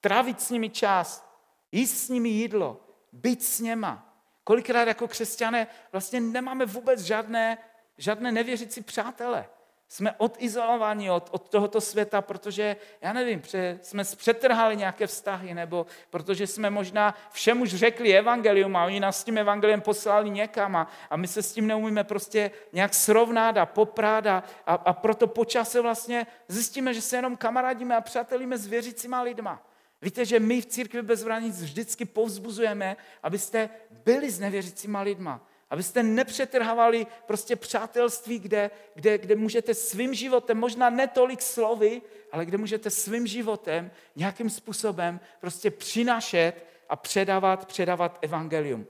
[0.00, 1.30] Trávit s nimi čas,
[1.72, 2.80] jíst s nimi jídlo,
[3.12, 4.09] být s něma.
[4.50, 7.58] Kolikrát jako křesťané vlastně nemáme vůbec žádné,
[7.98, 9.46] žádné nevěřící přátele.
[9.88, 15.86] Jsme odizolovaní od, od tohoto světa, protože, já nevím, pře, jsme přetrhali nějaké vztahy, nebo
[16.10, 20.76] protože jsme možná všem už řekli evangelium a oni nás s tím evangeliem poslali někam
[20.76, 24.92] a, a my se s tím neumíme prostě nějak srovnat a poprát a, a, a
[24.92, 29.69] proto počase vlastně zjistíme, že se jenom kamarádíme a přátelíme s věřícíma lidma.
[30.02, 35.46] Víte, že my v církvi bez hranic vždycky povzbuzujeme, abyste byli s nevěřícíma lidma.
[35.70, 42.58] Abyste nepřetrhávali prostě přátelství, kde, kde, kde můžete svým životem, možná netolik slovy, ale kde
[42.58, 48.86] můžete svým životem nějakým způsobem prostě přinášet a předávat, předávat evangelium.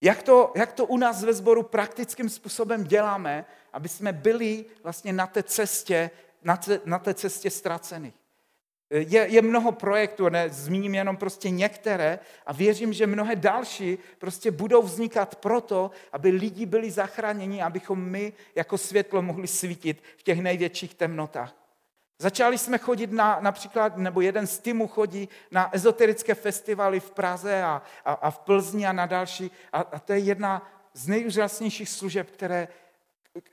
[0.00, 5.12] Jak to, jak to u nás ve sboru praktickým způsobem děláme, aby jsme byli vlastně
[5.12, 6.10] na té cestě,
[6.42, 8.14] na té, na té cestě ztracených.
[8.90, 14.50] Je, je mnoho projektů, ne, zmíním jenom prostě některé a věřím, že mnohé další prostě
[14.50, 20.40] budou vznikat proto, aby lidi byli zachráněni, abychom my jako světlo mohli svítit v těch
[20.40, 21.54] největších temnotách.
[22.18, 27.62] Začali jsme chodit na, například, nebo jeden z týmů chodí na ezoterické festivaly v Praze
[27.62, 29.50] a, a, a v Plzni a na další.
[29.72, 32.68] A, a to je jedna z nejúžasnějších služeb, které,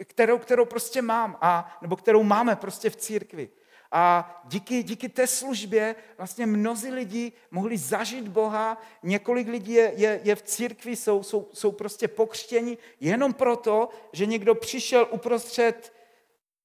[0.03, 3.49] kterou, kterou prostě mám, a, nebo kterou máme prostě v církvi.
[3.91, 10.19] A díky, díky té službě vlastně mnozí lidi mohli zažít Boha, několik lidí je, je,
[10.23, 15.95] je v církvi, jsou, jsou, jsou prostě pokřtěni jenom proto, že někdo přišel uprostřed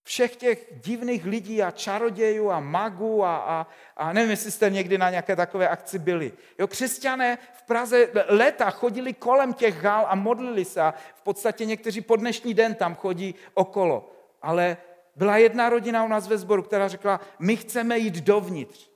[0.02, 4.98] všech těch divných lidí a čarodějů a magů a, a, a nevím, jestli jste někdy
[4.98, 6.32] na nějaké takové akci byli.
[6.58, 11.64] Jo, křesťané v Praze léta chodili kolem těch hál a modlili se a v podstatě
[11.64, 14.12] někteří po dnešní den tam chodí okolo.
[14.42, 14.76] Ale
[15.16, 18.90] byla jedna rodina u nás ve sboru, která řekla, my chceme jít dovnitř.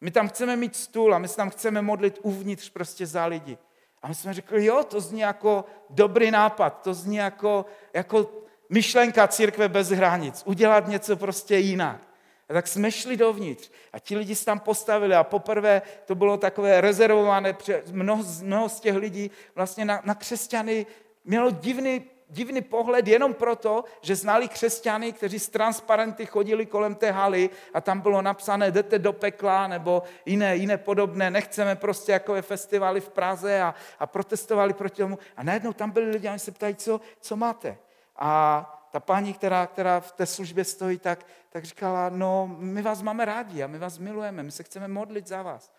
[0.00, 3.58] My tam chceme mít stůl a my se tam chceme modlit uvnitř prostě za lidi.
[4.02, 8.30] A my jsme řekli, jo, to zní jako dobrý nápad, to zní jako, jako
[8.68, 12.00] myšlenka církve bez hranic, udělat něco prostě jinak.
[12.48, 16.36] A tak jsme šli dovnitř a ti lidi se tam postavili a poprvé to bylo
[16.36, 17.56] takové rezervované,
[17.92, 20.86] mnoho, mnoho z těch lidí vlastně na, na křesťany
[21.24, 27.10] mělo divný divný pohled jenom proto, že znali křesťany, kteří z transparenty chodili kolem té
[27.10, 32.42] haly a tam bylo napsané jdete do pekla nebo jiné, jiné podobné, nechceme prostě jako
[32.42, 35.18] festivaly v Praze a, a protestovali proti tomu.
[35.36, 37.78] A najednou tam byli lidi a oni se ptají, co, co máte.
[38.16, 43.02] A ta paní, která, která v té službě stojí, tak, tak říkala, no my vás
[43.02, 45.72] máme rádi a my vás milujeme, my se chceme modlit za vás.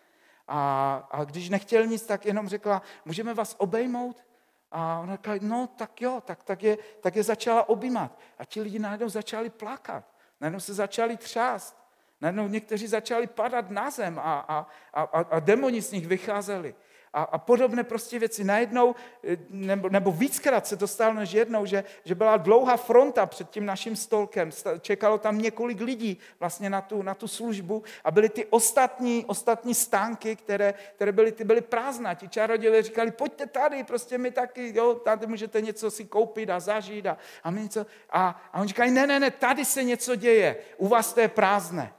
[0.48, 4.24] A, a když nechtěl nic, tak jenom řekla, můžeme vás obejmout?
[4.72, 8.18] A ona říká, no tak jo, tak, tak, je, tak je začala objímat.
[8.38, 10.04] A ti lidi najednou začali plakat,
[10.40, 11.76] najednou se začali třást,
[12.20, 16.74] najednou někteří začali padat na zem a, a, a, a demoni z nich vycházeli
[17.12, 18.44] a, a podobné prostě věci.
[18.44, 18.94] Najednou,
[19.24, 23.50] eh, nebo, nebo víckrát se to stalo než jednou, že, že byla dlouhá fronta před
[23.50, 28.28] tím naším stolkem, čekalo tam několik lidí vlastně na tu, na tu službu a byly
[28.28, 32.16] ty ostatní, ostatní stánky, které, které byly, ty byly prázdné.
[32.16, 36.60] Ti čarodějové říkali, pojďte tady, prostě my taky, jo, tady můžete něco si koupit a
[36.60, 37.86] zažít a, a my něco.
[38.10, 41.28] A, a oni říkali, ne, ne, ne, tady se něco děje, u vás to je
[41.28, 41.92] prázdné.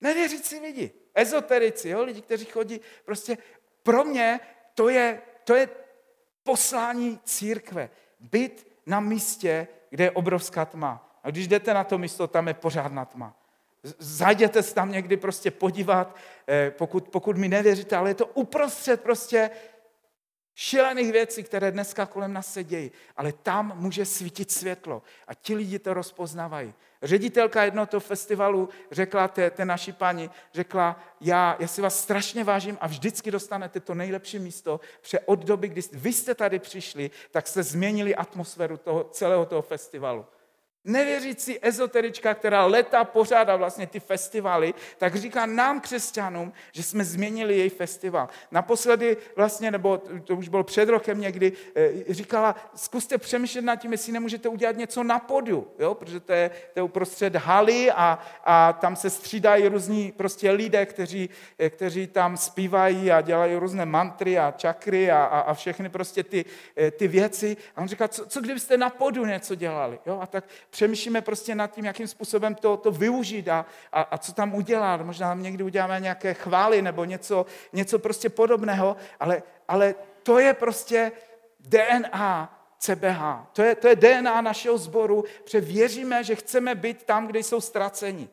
[0.00, 3.38] Nevěřící lidi, ezoterici, jo, lidi, kteří chodí prostě
[3.82, 4.40] pro mě
[4.74, 5.68] to je, to je
[6.42, 7.90] poslání církve.
[8.20, 11.18] Být na místě, kde je obrovská tma.
[11.22, 13.36] A když jdete na to místo, tam je pořádná tma.
[13.98, 16.16] Zajděte se tam někdy prostě podívat,
[16.48, 19.50] eh, pokud, pokud mi nevěříte, ale je to uprostřed prostě
[20.54, 25.54] šílených věcí, které dneska kolem nás se dějí, ale tam může svítit světlo a ti
[25.54, 26.74] lidi to rozpoznávají.
[27.02, 32.44] Ředitelka jednoho toho festivalu řekla té, té naší paní, řekla, já, já si vás strašně
[32.44, 37.10] vážím a vždycky dostanete to nejlepší místo, protože od doby, kdy vy jste tady přišli,
[37.30, 40.26] tak jste změnili atmosféru toho, celého toho festivalu.
[40.84, 47.58] Nevěřící ezoterička, která leta pořádá vlastně ty festivaly, tak říká nám křesťanům, že jsme změnili
[47.58, 48.28] její festival.
[48.50, 53.92] Naposledy vlastně, nebo to už bylo před rokem někdy, eh, říkala, zkuste přemýšlet nad tím,
[53.92, 55.94] jestli nemůžete udělat něco na podu, jo?
[55.94, 60.86] protože to je, to je uprostřed haly a, a tam se střídají různí prostě lidé,
[60.86, 65.88] kteří, eh, kteří tam zpívají a dělají různé mantry a čakry a, a, a všechny
[65.88, 66.44] prostě ty,
[66.76, 67.56] eh, ty věci.
[67.76, 69.98] A on říká, co, co kdybyste na podu něco dělali?
[70.06, 70.18] Jo?
[70.22, 74.32] A tak přemýšlíme prostě nad tím, jakým způsobem to, to využít a, a, a co
[74.32, 75.02] tam udělat.
[75.02, 81.12] Možná někdy uděláme nějaké chvály nebo něco, něco prostě podobného, ale, ale to je prostě
[81.60, 83.20] DNA CBH.
[83.52, 87.60] To je, to je DNA našeho sboru, protože věříme, že chceme být tam, kde jsou
[87.60, 88.28] ztraceni.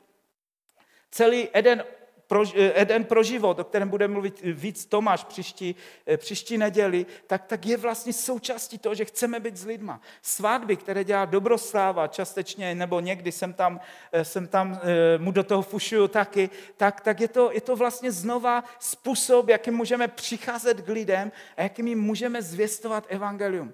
[1.11, 1.83] Celý Eden
[2.29, 5.75] pro, eh, Eden pro život, o kterém bude mluvit víc Tomáš příští,
[6.07, 10.01] eh, příští neděli, tak, tak je vlastně součástí toho, že chceme být s lidma.
[10.21, 13.79] Svatby, které dělá dobrosláva částečně, nebo někdy jsem tam,
[14.11, 14.79] eh, jsem tam
[15.17, 19.73] mu do toho fušuju taky, tak, tak je, to, je to vlastně znova způsob, jakým
[19.73, 23.73] můžeme přicházet k lidem a jakým jim můžeme zvěstovat evangelium.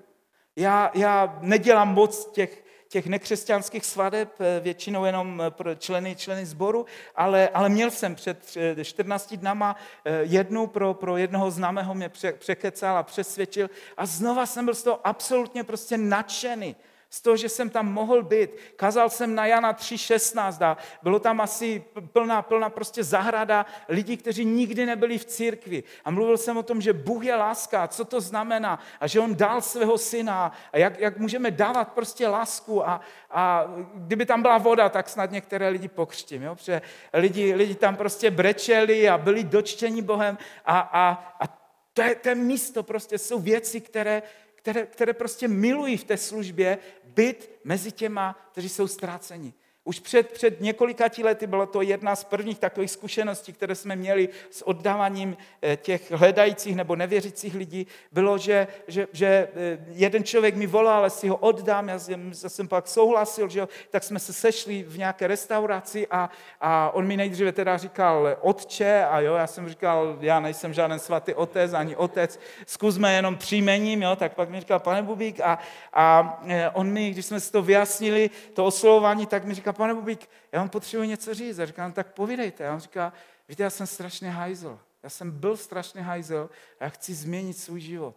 [0.56, 6.46] Já, já nedělám moc těch těch nekřesťanských svadeb, eh, většinou jenom eh, pro členy, členy
[6.46, 9.76] sboru, ale, ale měl jsem před 14 eh, dnama
[10.22, 15.08] jednu pro, pro jednoho známého mě překecal a přesvědčil a znova jsem byl z toho
[15.08, 16.76] absolutně prostě nadšený
[17.16, 18.50] z toho, že jsem tam mohl být.
[18.76, 24.46] Kazal jsem na Jana 3.16 a bylo tam asi plná, plná prostě zahrada lidí, kteří
[24.46, 25.84] nikdy nebyli v církvi.
[26.06, 29.36] A mluvil jsem o tom, že Bůh je láska, co to znamená a že On
[29.36, 33.02] dal svého syna a jak, jak můžeme dávat prostě lásku a,
[33.32, 36.56] a kdyby tam byla voda, tak snad některé lidi pokřtím, jo?
[36.56, 36.82] protože
[37.14, 42.30] lidi, lidi tam prostě brečeli a byli dočteni Bohem a, a, a to je, to
[42.30, 44.24] je místo, prostě jsou věci, které,
[44.66, 49.54] které, které prostě milují v té službě, být mezi těma, kteří jsou ztráceni.
[49.88, 54.30] Už před, před několika lety bylo to jedna z prvních takových zkušeností, které jsme měli
[54.50, 60.56] s oddáváním eh, těch hledajících nebo nevěřících lidí, bylo, že, že, že eh, jeden člověk
[60.56, 64.04] mi volal, ale si ho oddám, já jsem, já jsem pak souhlasil, že jo, tak
[64.04, 66.30] jsme se sešli v nějaké restauraci a,
[66.62, 71.00] a on mi nejdříve teda říkal otče a jo, já jsem říkal, já nejsem žádný
[71.00, 75.60] svatý otec, ani otec, zkusme jenom příjmením, jo, tak pak mi říkal pane Bubík a,
[75.94, 79.94] a eh, on mi, když jsme si to vyjasnili, to oslovování, tak mi říkal, pane
[79.94, 81.60] Bubík, já vám potřebuji něco říct.
[81.60, 82.68] A říkám, tak povídejte.
[82.68, 83.14] A on říká,
[83.50, 84.80] víte, já jsem strašně hajzl.
[85.04, 88.16] Já jsem byl strašně hajzl a já chci změnit svůj život.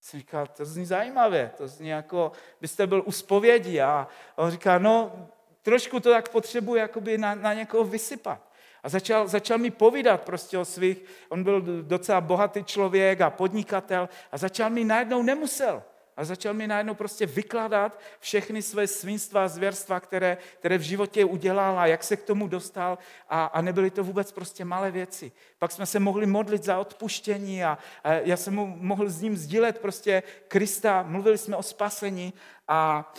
[0.00, 3.80] Jsem říkal, to zní zajímavě, to zní jako, byste byl u spovědi.
[3.80, 5.28] A on říká, no,
[5.62, 8.40] trošku to tak potřebuji jakoby na, na někoho vysypat.
[8.82, 14.08] A začal, začal mi povídat prostě o svých, on byl docela bohatý člověk a podnikatel
[14.32, 15.82] a začal mi najednou nemusel.
[16.16, 21.24] A začal mi najednou prostě vykládat všechny své svinstva a zvěrstva, které, které v životě
[21.24, 22.98] udělal a jak se k tomu dostal.
[23.28, 25.32] A, a nebyly to vůbec prostě malé věci.
[25.58, 29.78] Pak jsme se mohli modlit za odpuštění a, a já jsem mohl s ním sdílet
[29.78, 31.02] prostě Krista.
[31.02, 32.32] Mluvili jsme o spasení
[32.68, 33.12] a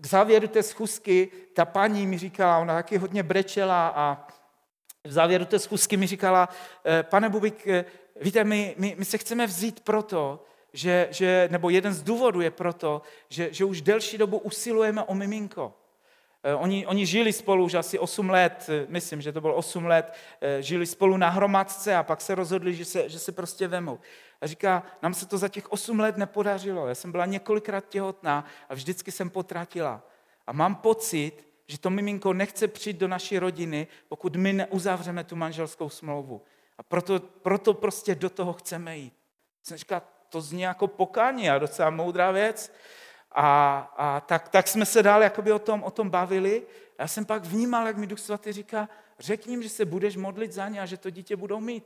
[0.00, 4.26] k závěru té schůzky ta paní mi říkala, ona taky hodně brečela a
[5.04, 6.48] v závěru té schůzky mi říkala,
[6.84, 7.84] eh, pane Bubik, eh,
[8.20, 12.50] víte, my, my, my se chceme vzít proto, že, že, nebo jeden z důvodů je
[12.50, 15.74] proto, že, že už delší dobu usilujeme o miminko.
[16.44, 19.84] Eh, oni, oni žili spolu už asi 8 let, eh, myslím, že to bylo 8
[19.84, 23.68] let, eh, žili spolu na hromadce a pak se rozhodli, že se, že se prostě
[23.68, 23.98] vemou.
[24.40, 26.88] A říká, nám se to za těch 8 let nepodařilo.
[26.88, 30.02] Já jsem byla několikrát těhotná a vždycky jsem potratila.
[30.46, 31.32] A mám pocit,
[31.66, 36.42] že to miminko nechce přijít do naší rodiny, pokud my neuzavřeme tu manželskou smlouvu.
[36.78, 39.14] A proto, proto prostě do toho chceme jít.
[39.62, 42.72] Jsem říkala, to zní jako pokání a docela moudrá věc.
[43.32, 46.62] A, a tak, tak jsme se dál jakoby o tom, o tom bavili.
[46.98, 50.52] Já jsem pak vnímal, jak mi Duch Svatý říká, řekni jim, že se budeš modlit
[50.52, 51.84] za ně a že to dítě budou mít.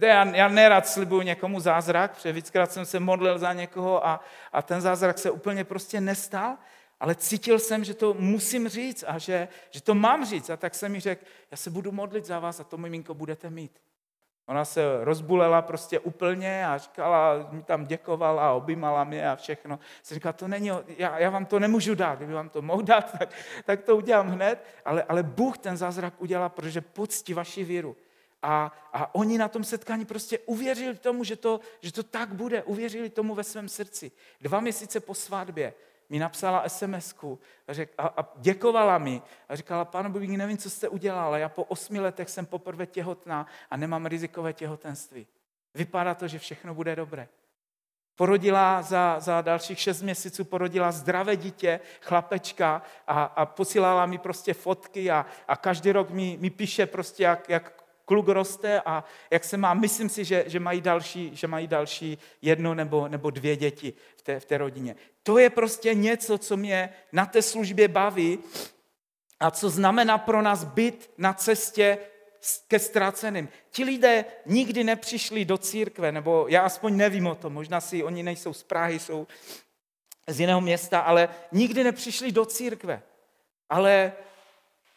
[0.00, 4.20] Já, já nerad slibuju někomu zázrak, protože víckrát jsem se modlil za někoho a,
[4.52, 6.56] a ten zázrak se úplně prostě nestal,
[7.00, 10.50] ale cítil jsem, že to musím říct a že, že to mám říct.
[10.50, 13.50] A tak jsem mi řekl, já se budu modlit za vás a to miminko budete
[13.50, 13.80] mít.
[14.52, 19.78] Ona se rozbulela prostě úplně a říkala, mi tam děkovala a objímala mě a všechno.
[20.02, 23.18] Jsem říkala, to není, já, já vám to nemůžu dát, kdyby vám to mohl dát,
[23.18, 23.34] tak,
[23.64, 27.96] tak to udělám hned, ale, ale Bůh ten zázrak udělá, protože poctí vaši víru.
[28.42, 32.62] A, a oni na tom setkání prostě uvěřili tomu, že to, že to tak bude,
[32.62, 34.12] uvěřili tomu ve svém srdci.
[34.40, 35.74] Dva měsíce po svatbě
[36.12, 37.14] mi napsala sms
[37.98, 41.64] a, a, děkovala mi a říkala, pane Bůh, nevím, co jste udělal, ale já po
[41.64, 45.26] osmi letech jsem poprvé těhotná a nemám rizikové těhotenství.
[45.74, 47.28] Vypadá to, že všechno bude dobré.
[48.14, 54.54] Porodila za, za dalších šest měsíců, porodila zdravé dítě, chlapečka a, a posílala mi prostě
[54.54, 59.44] fotky a, a každý rok mi, mi píše prostě, jak, jak kluk roste a jak
[59.44, 59.74] se má.
[59.74, 64.22] Myslím si, že, že, mají, další, že mají další jedno nebo, nebo dvě děti v
[64.22, 64.96] té, v té rodině.
[65.22, 68.38] To je prostě něco, co mě na té službě baví
[69.40, 71.98] a co znamená pro nás být na cestě
[72.68, 73.48] ke ztraceným.
[73.70, 78.22] Ti lidé nikdy nepřišli do církve, nebo já aspoň nevím o tom, možná si oni
[78.22, 79.26] nejsou z Prahy, jsou
[80.26, 83.02] z jiného města, ale nikdy nepřišli do církve.
[83.70, 84.12] Ale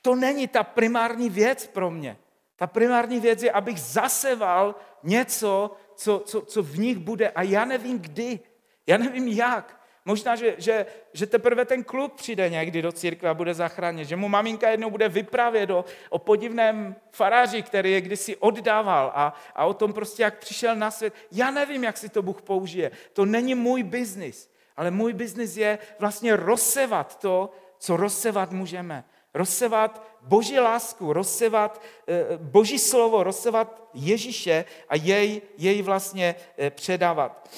[0.01, 2.17] to není ta primární věc pro mě.
[2.55, 7.65] Ta primární věc je, abych zaseval něco, co, co, co v nich bude a já
[7.65, 8.39] nevím kdy,
[8.87, 9.85] já nevím jak.
[10.07, 14.15] Možná, že, že, že teprve ten kluk přijde někdy do církve a bude zachráněn, že
[14.15, 19.65] mu maminka jednou bude vyprávět o, o podivném faráři, který je kdysi oddával a, a
[19.65, 21.13] o tom prostě, jak přišel na svět.
[21.31, 22.91] Já nevím, jak si to Bůh použije.
[23.13, 27.49] To není můj biznis, ale můj biznis je vlastně rozsevat to,
[27.79, 29.03] co rozsevat můžeme.
[29.33, 37.49] Rozsevat boží lásku, rozsevat eh, boží slovo, rozsevat Ježíše a jej, jej vlastně eh, předávat.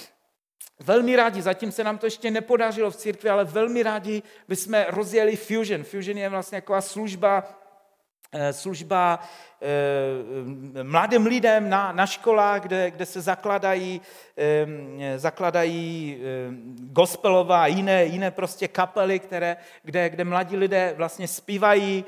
[0.79, 5.35] Velmi rádi, zatím se nám to ještě nepodařilo v církvi, ale velmi rádi bychom rozjeli
[5.35, 5.83] Fusion.
[5.83, 7.43] Fusion je vlastně taková služba,
[8.51, 9.19] služba
[9.61, 14.01] Eh, mladým lidem na, na školách, kde, kde se zakladají,
[15.15, 16.17] zakladají
[16.77, 22.05] gospelová a jiné, jiné prostě kapely, které, kde, kde mladí lidé vlastně zpívají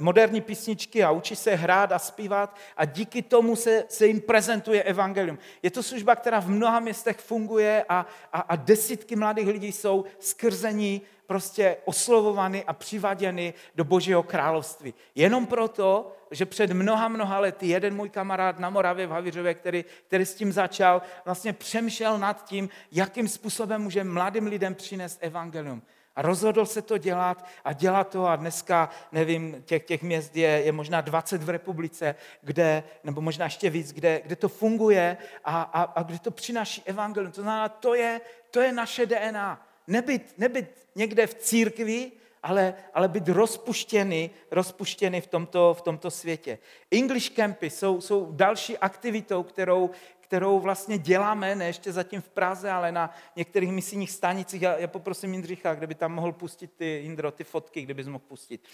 [0.00, 4.82] moderní písničky a učí se hrát a zpívat a díky tomu se, se jim prezentuje
[4.82, 5.38] evangelium.
[5.62, 10.04] Je to služba, která v mnoha městech funguje a, a, a desítky mladých lidí jsou
[10.18, 14.94] skrzení prostě oslovovány a přivaděny do Božího království.
[15.14, 19.84] Jenom proto, že před mnoha, mnoha lety jeden můj kamarád na Moravě v Havířově, který,
[20.06, 25.82] který s tím začal, vlastně přemšel nad tím, jakým způsobem může mladým lidem přinést evangelium.
[26.16, 30.48] A rozhodl se to dělat a dělá to a dneska, nevím, těch, těch měst je,
[30.48, 35.62] je možná 20 v republice, kde, nebo možná ještě víc, kde, kde to funguje a,
[35.62, 37.32] a, a kde to přináší evangelium.
[37.32, 38.20] To znamená, to je,
[38.50, 39.67] to je naše DNA.
[39.88, 42.12] Nebyt, nebyt někde v církvi,
[42.42, 46.58] ale, ale být rozpuštěny, rozpuštěny v tomto, v tomto světě.
[46.90, 52.70] English campy jsou, jsou další aktivitou, kterou, kterou vlastně děláme, ne ještě zatím v Praze,
[52.70, 54.62] ale na některých misijních stanicích.
[54.62, 58.68] Já, já poprosím Jindřicha, kdyby tam mohl pustit ty, Indro, ty fotky, kdybys mohl pustit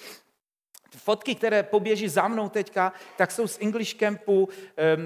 [0.96, 4.96] fotky, které poběží za mnou teďka, tak jsou z English Campu e,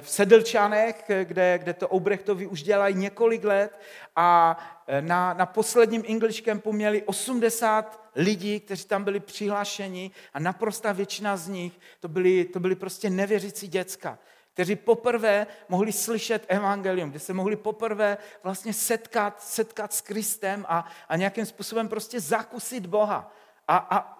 [0.00, 3.80] v Sedlčanech, kde, kde to Obrechtovi už dělají několik let
[4.16, 10.40] a e, na, na posledním English Campu měli 80 lidí, kteří tam byli přihlášeni a
[10.40, 14.18] naprosta většina z nich to byly, to byly prostě nevěřící děcka
[14.54, 20.84] kteří poprvé mohli slyšet evangelium, kde se mohli poprvé vlastně setkat, setkat s Kristem a,
[21.08, 23.32] a nějakým způsobem prostě zakusit Boha.
[23.68, 24.19] A, a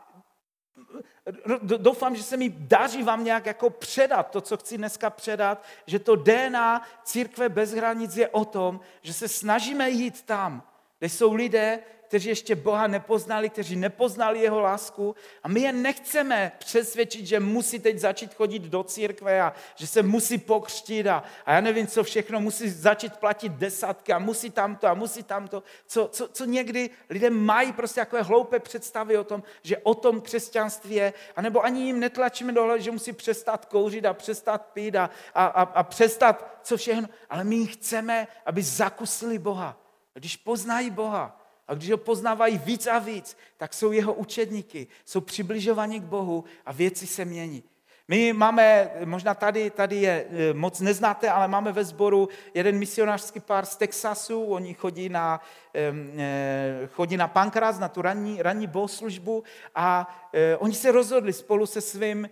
[1.63, 5.99] doufám, že se mi daří vám nějak jako předat to, co chci dneska předat, že
[5.99, 10.63] to DNA církve bez hranic je o tom, že se snažíme jít tam,
[10.99, 11.79] kde jsou lidé,
[12.11, 15.15] kteří ještě Boha nepoznali, kteří nepoznali jeho lásku.
[15.43, 20.03] A my je nechceme přesvědčit, že musí teď začít chodit do církve a že se
[20.03, 24.87] musí pokřtít a, a já nevím, co všechno, musí začít platit desatky a musí tamto
[24.87, 29.43] a musí tamto, co, co, co někdy lidé mají prostě takové hloupé představy o tom,
[29.63, 34.15] že o tom křesťanství je, anebo ani jim netlačíme do že musí přestat kouřit a
[34.15, 39.77] přestat pít a, a, a, a přestat co všechno, ale my chceme, aby zakusili Boha.
[40.15, 41.40] Když poznají Boha,
[41.71, 46.45] a když ho poznávají víc a víc, tak jsou jeho učedníky, jsou přibližovaní k Bohu
[46.67, 47.63] a věci se mění.
[48.09, 53.41] My máme, možná tady, tady je, e, moc neznáte, ale máme ve sboru jeden misionářský
[53.41, 55.41] pár z Texasu, oni chodí na,
[55.75, 59.45] e, chodí na Pankras, na tu ranní, ranní bohoslužbu
[59.75, 62.31] a e, oni se rozhodli spolu se svým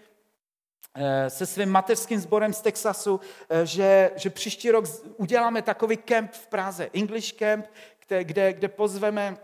[1.29, 3.21] se svým mateřským sborem z Texasu,
[3.65, 4.85] že, že příští rok
[5.17, 7.67] uděláme takový kemp v Praze, English camp,
[8.09, 9.37] kde, kde pozveme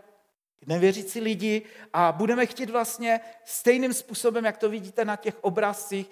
[0.65, 1.61] nevěřící lidi
[1.93, 6.11] a budeme chtít vlastně stejným způsobem, jak to vidíte na těch obrazcích,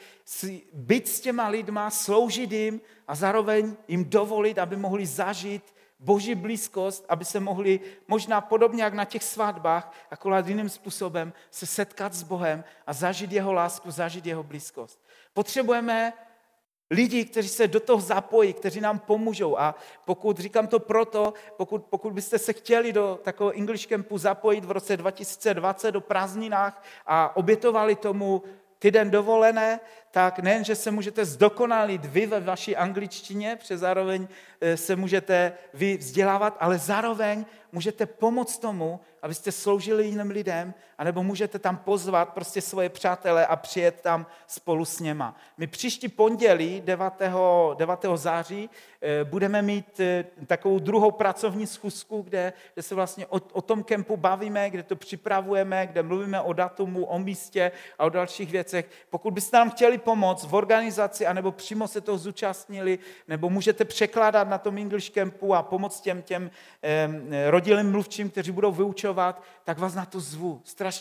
[0.74, 7.06] být s těma lidma, sloužit jim a zároveň jim dovolit, aby mohli zažít boží blízkost,
[7.10, 12.24] aby se mohli možná podobně jak na těch svatbách, akorát jiným způsobem se setkat s
[12.24, 15.04] Bohem a zažít jeho lásku, zažít jeho blízkost.
[15.34, 16.14] Potřebujeme
[16.94, 19.60] Lidi, kteří se do toho zapojí, kteří nám pomůžou.
[19.60, 19.76] A
[20.06, 24.72] pokud, říkám to proto, pokud, pokud byste se chtěli do takového English Campu zapojit v
[24.72, 28.44] roce 2020 do prázdninách a obětovali tomu
[28.80, 29.80] týden dovolené,
[30.12, 34.28] tak nejen, že se můžete zdokonalit vy ve vaší angličtině, přes zároveň
[34.62, 40.74] eh, se můžete vy vzdělávat, ale zároveň můžete pomoct tomu, abyste sloužili jiným lidem,
[41.04, 45.36] anebo můžete tam pozvat prostě svoje přátele a přijet tam spolu s něma.
[45.58, 47.14] My příští pondělí 9.
[47.78, 48.00] 9.
[48.16, 48.70] září
[49.02, 53.84] eh, budeme mít eh, takovou druhou pracovní schůzku, kde, kde se vlastně o, o tom
[53.84, 58.86] kempu bavíme, kde to připravujeme, kde mluvíme o datumu, o místě a o dalších věcech.
[59.10, 64.48] Pokud byste nám chtěli pomoct v organizaci, anebo přímo se toho zúčastnili, nebo můžete překládat
[64.48, 66.52] na tom English Campu a pomoct těm, těm
[66.84, 70.62] eh, rodilým mluvčím, kteří budou vyučovat, tak vás na to zvu.
[70.64, 70.93] Strašně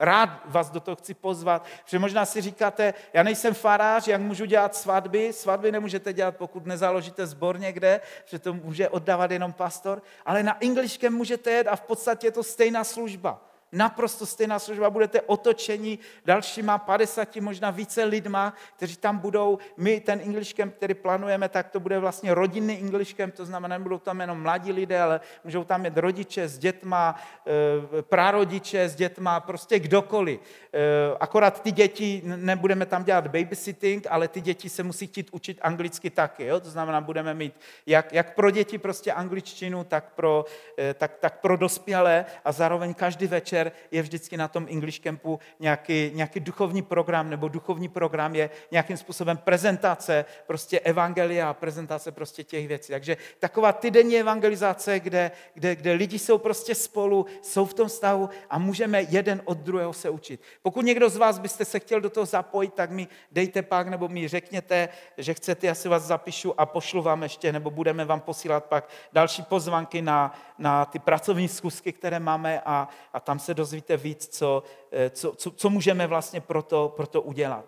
[0.00, 4.44] rád vás do toho chci pozvat, protože možná si říkáte, já nejsem farář, jak můžu
[4.44, 10.02] dělat svatby, svatby nemůžete dělat, pokud nezaložíte zbor někde, že to může oddávat jenom pastor,
[10.24, 10.58] ale na
[11.00, 15.98] Camp můžete jet a v podstatě je to stejná služba naprosto stejná služba, budete otočeni
[16.24, 19.58] dalšíma 50, možná více lidma, kteří tam budou.
[19.76, 23.78] My ten English Camp, který plánujeme, tak to bude vlastně rodinný English Camp, to znamená,
[23.78, 27.14] nebudou tam jenom mladí lidé, ale můžou tam mít rodiče s dětma,
[27.46, 30.40] eh, prarodiče s dětma, prostě kdokoliv.
[30.72, 35.58] Eh, akorát ty děti, nebudeme tam dělat babysitting, ale ty děti se musí chtít učit
[35.62, 36.46] anglicky taky.
[36.46, 36.60] Jo?
[36.60, 37.54] To znamená, budeme mít
[37.86, 40.44] jak, jak pro děti prostě angličtinu, tak pro,
[40.78, 45.00] eh, tak, tak pro dospělé a zároveň každý večer večer je vždycky na tom English
[45.00, 52.12] Campu nějaký, nějaký duchovní program, nebo duchovní program je nějakým způsobem prezentace prostě evangelia, prezentace
[52.12, 52.92] prostě těch věcí.
[52.92, 58.28] Takže taková týdenní evangelizace, kde, kde, kde lidi jsou prostě spolu, jsou v tom stavu
[58.50, 60.40] a můžeme jeden od druhého se učit.
[60.62, 64.08] Pokud někdo z vás byste se chtěl do toho zapojit, tak mi dejte pak, nebo
[64.08, 64.88] mi řekněte,
[65.18, 68.88] že chcete, já si vás zapíšu a pošlu vám ještě, nebo budeme vám posílat pak
[69.12, 73.96] další pozvanky na, na ty pracovní zkusky, které máme a, a tam se se dozvíte
[73.96, 77.66] víc, co, eh, co, co, co můžeme vlastně pro to, pro to udělat.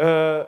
[0.00, 0.46] Eh,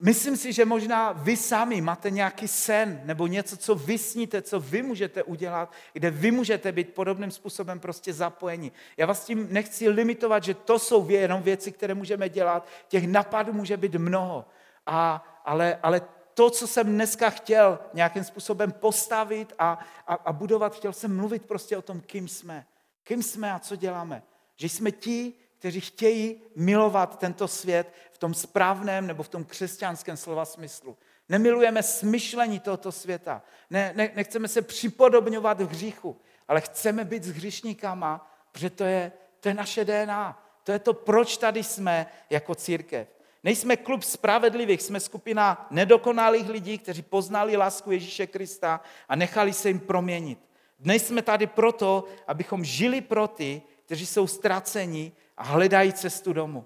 [0.00, 4.60] myslím si, že možná vy sami máte nějaký sen nebo něco, co vy sníte, co
[4.60, 8.72] vy můžete udělat, kde vy můžete být podobným způsobem prostě zapojeni.
[8.96, 12.64] Já vás tím nechci limitovat, že to jsou jenom věci, které můžeme dělat.
[12.88, 14.48] Těch napadů může být mnoho.
[14.86, 16.00] A, ale, ale
[16.34, 21.44] to, co jsem dneska chtěl nějakým způsobem postavit a, a, a budovat, chtěl jsem mluvit
[21.44, 22.64] prostě o tom, kým jsme.
[23.04, 24.22] Kým jsme a co děláme?
[24.56, 30.16] Že jsme ti, kteří chtějí milovat tento svět v tom správném nebo v tom křesťanském
[30.16, 30.98] slova smyslu.
[31.28, 33.42] Nemilujeme smyšlení tohoto světa.
[33.70, 39.12] Ne, ne, nechceme se připodobňovat v hříchu, ale chceme být s hříšníkama, protože to je,
[39.40, 40.42] to je naše DNA.
[40.64, 43.08] To je to, proč tady jsme jako církev.
[43.44, 49.68] Nejsme klub spravedlivých, jsme skupina nedokonalých lidí, kteří poznali lásku Ježíše Krista a nechali se
[49.68, 50.38] jim proměnit.
[50.82, 56.64] Dnes jsme tady proto, abychom žili pro ty, kteří jsou ztraceni a hledají cestu domů.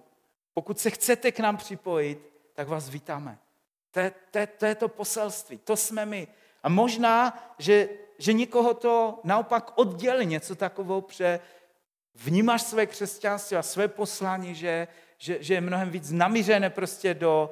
[0.54, 3.38] Pokud se chcete k nám připojit, tak vás vítáme.
[3.90, 6.28] To je to, je, to, je to poselství, to jsme my.
[6.62, 7.88] A možná, že,
[8.18, 11.40] že nikoho to naopak oddělí něco takového, protože
[12.14, 14.88] vnímáš své křesťanství a své poslání, že,
[15.18, 17.50] že, že je mnohem víc namířené prostě do,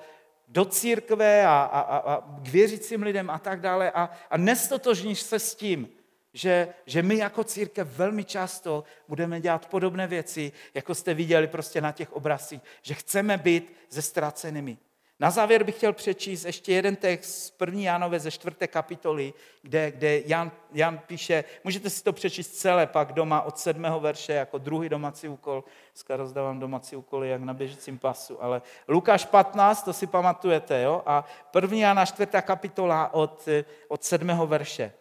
[0.49, 5.21] do církve a, a, a, a k věřícím lidem a tak dále a, a nestotožníš
[5.21, 5.89] se s tím,
[6.35, 11.81] že, že my jako církev velmi často budeme dělat podobné věci, jako jste viděli prostě
[11.81, 14.79] na těch obrazcích, že chceme být ze ztracenými.
[15.21, 17.81] Na závěr bych chtěl přečíst ještě jeden text z 1.
[17.81, 18.57] Janové ze 4.
[18.67, 19.33] kapitoly,
[19.63, 23.83] kde, kde Jan, Jan píše, můžete si to přečíst celé pak doma od 7.
[24.01, 25.65] verše jako druhý domácí úkol.
[25.93, 31.03] Dneska rozdávám domácí úkoly jak na běžícím pasu, ale Lukáš 15, to si pamatujete, jo?
[31.07, 31.25] A
[31.55, 31.77] 1.
[31.79, 32.31] Jana 4.
[32.43, 33.49] kapitola od,
[33.89, 34.29] od 7.
[34.47, 34.93] verše.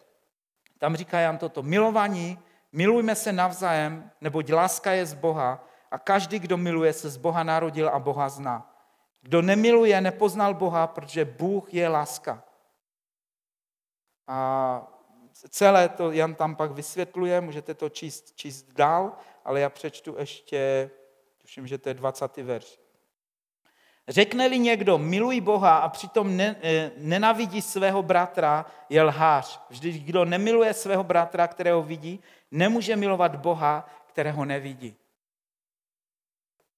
[0.84, 2.38] Tam říká Jan toto, milovaní,
[2.72, 7.42] milujme se navzájem, neboť láska je z Boha a každý, kdo miluje, se z Boha
[7.42, 8.76] narodil a Boha zná.
[9.22, 12.44] Kdo nemiluje, nepoznal Boha, protože Bůh je láska.
[14.28, 14.92] A
[15.48, 19.12] celé to Jan tam pak vysvětluje, můžete to číst, číst dál,
[19.44, 20.90] ale já přečtu ještě,
[21.38, 22.36] tuším, že to je 20.
[22.36, 22.80] verš.
[24.08, 29.60] Řekne-li někdo, miluj Boha a přitom ne, e, nenavidí svého bratra, je lhář.
[29.70, 34.96] Vždyť kdo nemiluje svého bratra, kterého vidí, nemůže milovat Boha, kterého nevidí.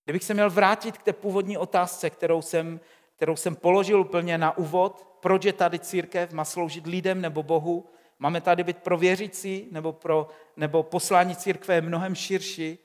[0.05, 2.81] Kdybych se měl vrátit k té původní otázce, kterou jsem,
[3.17, 7.91] kterou jsem položil úplně na úvod, proč je tady církev, má sloužit lidem nebo Bohu,
[8.19, 12.79] máme tady být pro věřící nebo, pro, nebo poslání církve je mnohem širší.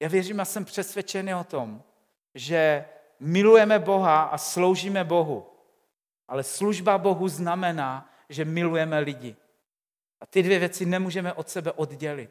[0.00, 1.82] Já věřím a jsem přesvědčený o tom,
[2.34, 2.84] že
[3.22, 5.46] milujeme Boha a sloužíme Bohu.
[6.28, 9.36] Ale služba Bohu znamená, že milujeme lidi.
[10.20, 12.30] A ty dvě věci nemůžeme od sebe oddělit.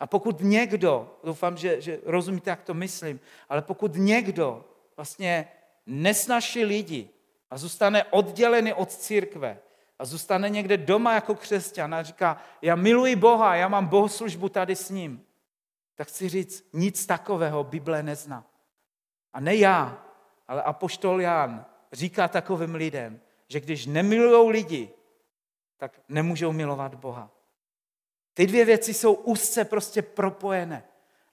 [0.00, 4.64] A pokud někdo, doufám, že, že rozumíte, jak to myslím, ale pokud někdo
[4.96, 5.48] vlastně
[5.86, 7.08] nesnaší lidi
[7.50, 9.58] a zůstane oddělený od církve
[9.98, 14.76] a zůstane někde doma jako křesťan a říká, já miluji Boha, já mám bohoslužbu tady
[14.76, 15.24] s ním,
[15.94, 18.44] tak chci říct, nic takového Bible nezná.
[19.32, 20.04] A ne já,
[20.48, 24.90] ale apoštol Jan říká takovým lidem, že když nemilují lidi,
[25.76, 27.30] tak nemůžou milovat Boha.
[28.34, 30.84] Ty dvě věci jsou úzce prostě propojené.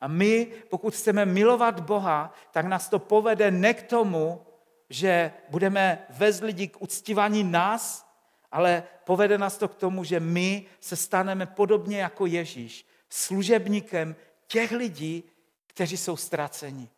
[0.02, 4.46] A my, pokud chceme milovat Boha, tak nás to povede ne k tomu,
[4.90, 8.12] že budeme vést lidi k uctívání nás,
[8.52, 14.16] ale povede nás to k tomu, že my se staneme podobně jako Ježíš, služebníkem
[14.48, 15.24] těch lidí,
[15.68, 16.90] kteří jsou ztraceni.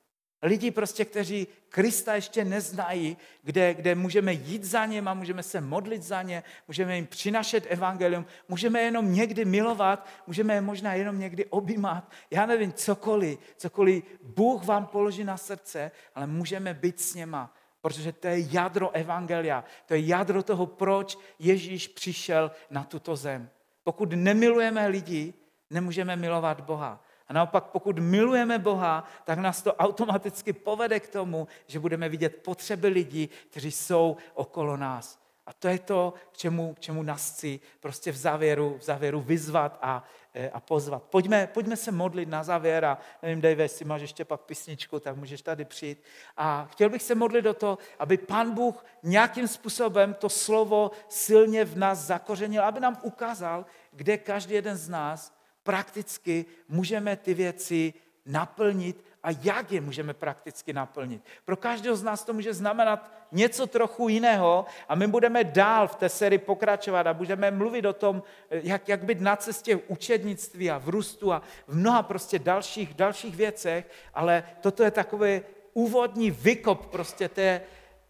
[0.44, 5.62] Lidi prostě, kteří Krista ještě neznají, kde, kde můžeme jít za něm a můžeme se
[5.62, 11.20] modlit za ně, můžeme jim přinašet evangelium, můžeme jenom někdy milovat, můžeme je možná jenom
[11.20, 17.16] někdy objímat, já nevím, cokoliv, cokoliv Bůh vám položí na srdce, ale můžeme být s
[17.16, 23.16] něma, protože to je jádro evangelia, to je jádro toho, proč Ježíš přišel na tuto
[23.16, 23.50] zem.
[23.84, 25.34] Pokud nemilujeme lidi,
[25.70, 27.06] nemůžeme milovat Boha.
[27.34, 32.88] Naopak, pokud milujeme Boha, tak nás to automaticky povede k tomu, že budeme vidět potřeby
[32.88, 35.24] lidí, kteří jsou okolo nás.
[35.46, 39.22] A to je to, k čemu, k čemu nás chci prostě v závěru, v závěru
[39.22, 40.04] vyzvat a,
[40.34, 41.04] e, a pozvat.
[41.04, 45.16] Pojďme, pojďme se modlit na závěr a nevím, Dave, jestli máš ještě pak písničku, tak
[45.16, 46.04] můžeš tady přijít.
[46.38, 51.66] A chtěl bych se modlit do toho, aby Pan Bůh nějakým způsobem to slovo silně
[51.66, 55.33] v nás zakořenil, aby nám ukázal, kde každý jeden z nás
[55.64, 57.94] prakticky můžeme ty věci
[58.26, 61.24] naplnit a jak je můžeme prakticky naplnit.
[61.46, 65.96] Pro každého z nás to může znamenat něco trochu jiného a my budeme dál v
[65.96, 70.72] té sérii pokračovat a budeme mluvit o tom, jak, jak být na cestě v učednictví
[70.72, 75.42] a v růstu a v mnoha prostě dalších, dalších věcech, ale toto je takový
[75.74, 77.62] úvodní vykop prostě té,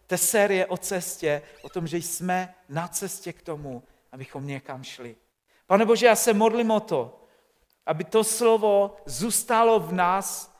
[0.06, 3.82] té série o cestě, o tom, že jsme na cestě k tomu,
[4.12, 5.16] abychom někam šli.
[5.66, 7.23] Pane Bože, já se modlím o to,
[7.86, 10.54] aby to slovo zůstalo v nás,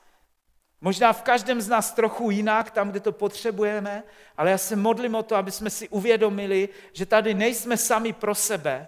[0.81, 4.03] možná v každém z nás trochu jinak, tam, kde to potřebujeme,
[4.37, 8.35] ale já se modlím o to, aby jsme si uvědomili, že tady nejsme sami pro
[8.35, 8.87] sebe,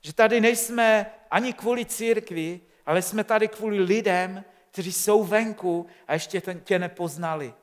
[0.00, 6.12] že tady nejsme ani kvůli církvi, ale jsme tady kvůli lidem, kteří jsou venku a
[6.12, 7.54] ještě tě nepoznali.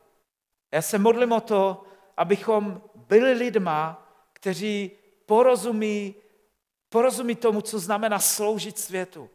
[0.72, 1.84] Já se modlím o to,
[2.18, 4.92] abychom byli lidma, kteří
[5.26, 6.16] porozumí,
[6.90, 9.30] porozumí tomu, co znamená sloužit světu.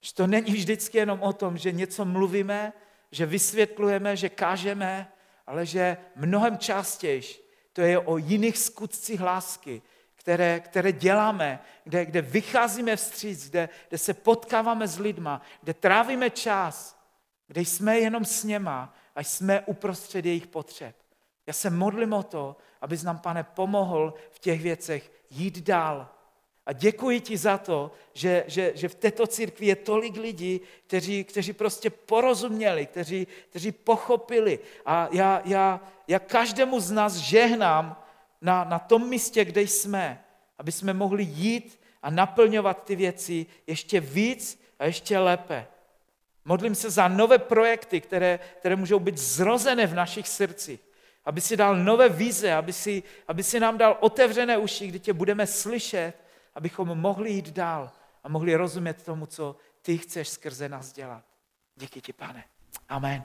[0.00, 2.72] Že to není vždycky jenom o tom, že něco mluvíme,
[3.10, 5.12] že vysvětlujeme, že kážeme,
[5.46, 9.82] ale že mnohem častěji to je o jiných skutcích lásky,
[10.14, 16.30] které, které děláme, kde, kde vycházíme vstříc, kde, kde se potkáváme s lidma, kde trávíme
[16.30, 16.98] čas,
[17.46, 20.96] kde jsme jenom s něma a jsme uprostřed jejich potřeb.
[21.46, 26.08] Já se modlím o to, abys nám, pane, pomohl v těch věcech jít dál,
[26.68, 31.24] a děkuji ti za to, že, že, že v této církvi je tolik lidí, kteří,
[31.24, 34.58] kteří prostě porozuměli, kteří, kteří pochopili.
[34.86, 38.04] A já, já, já každému z nás žehnám
[38.40, 40.24] na, na tom místě, kde jsme,
[40.58, 45.66] aby jsme mohli jít a naplňovat ty věci ještě víc a ještě lépe.
[46.44, 50.80] Modlím se za nové projekty, které, které můžou být zrozené v našich srdcích.
[51.24, 55.12] Aby si dal nové vize, aby si, aby si nám dal otevřené uši, kdy tě
[55.12, 56.27] budeme slyšet
[56.58, 57.90] abychom mohli jít dál
[58.24, 61.24] a mohli rozumět tomu, co ty chceš skrze nás dělat.
[61.76, 62.44] Díky ti, pane.
[62.88, 63.24] Amen.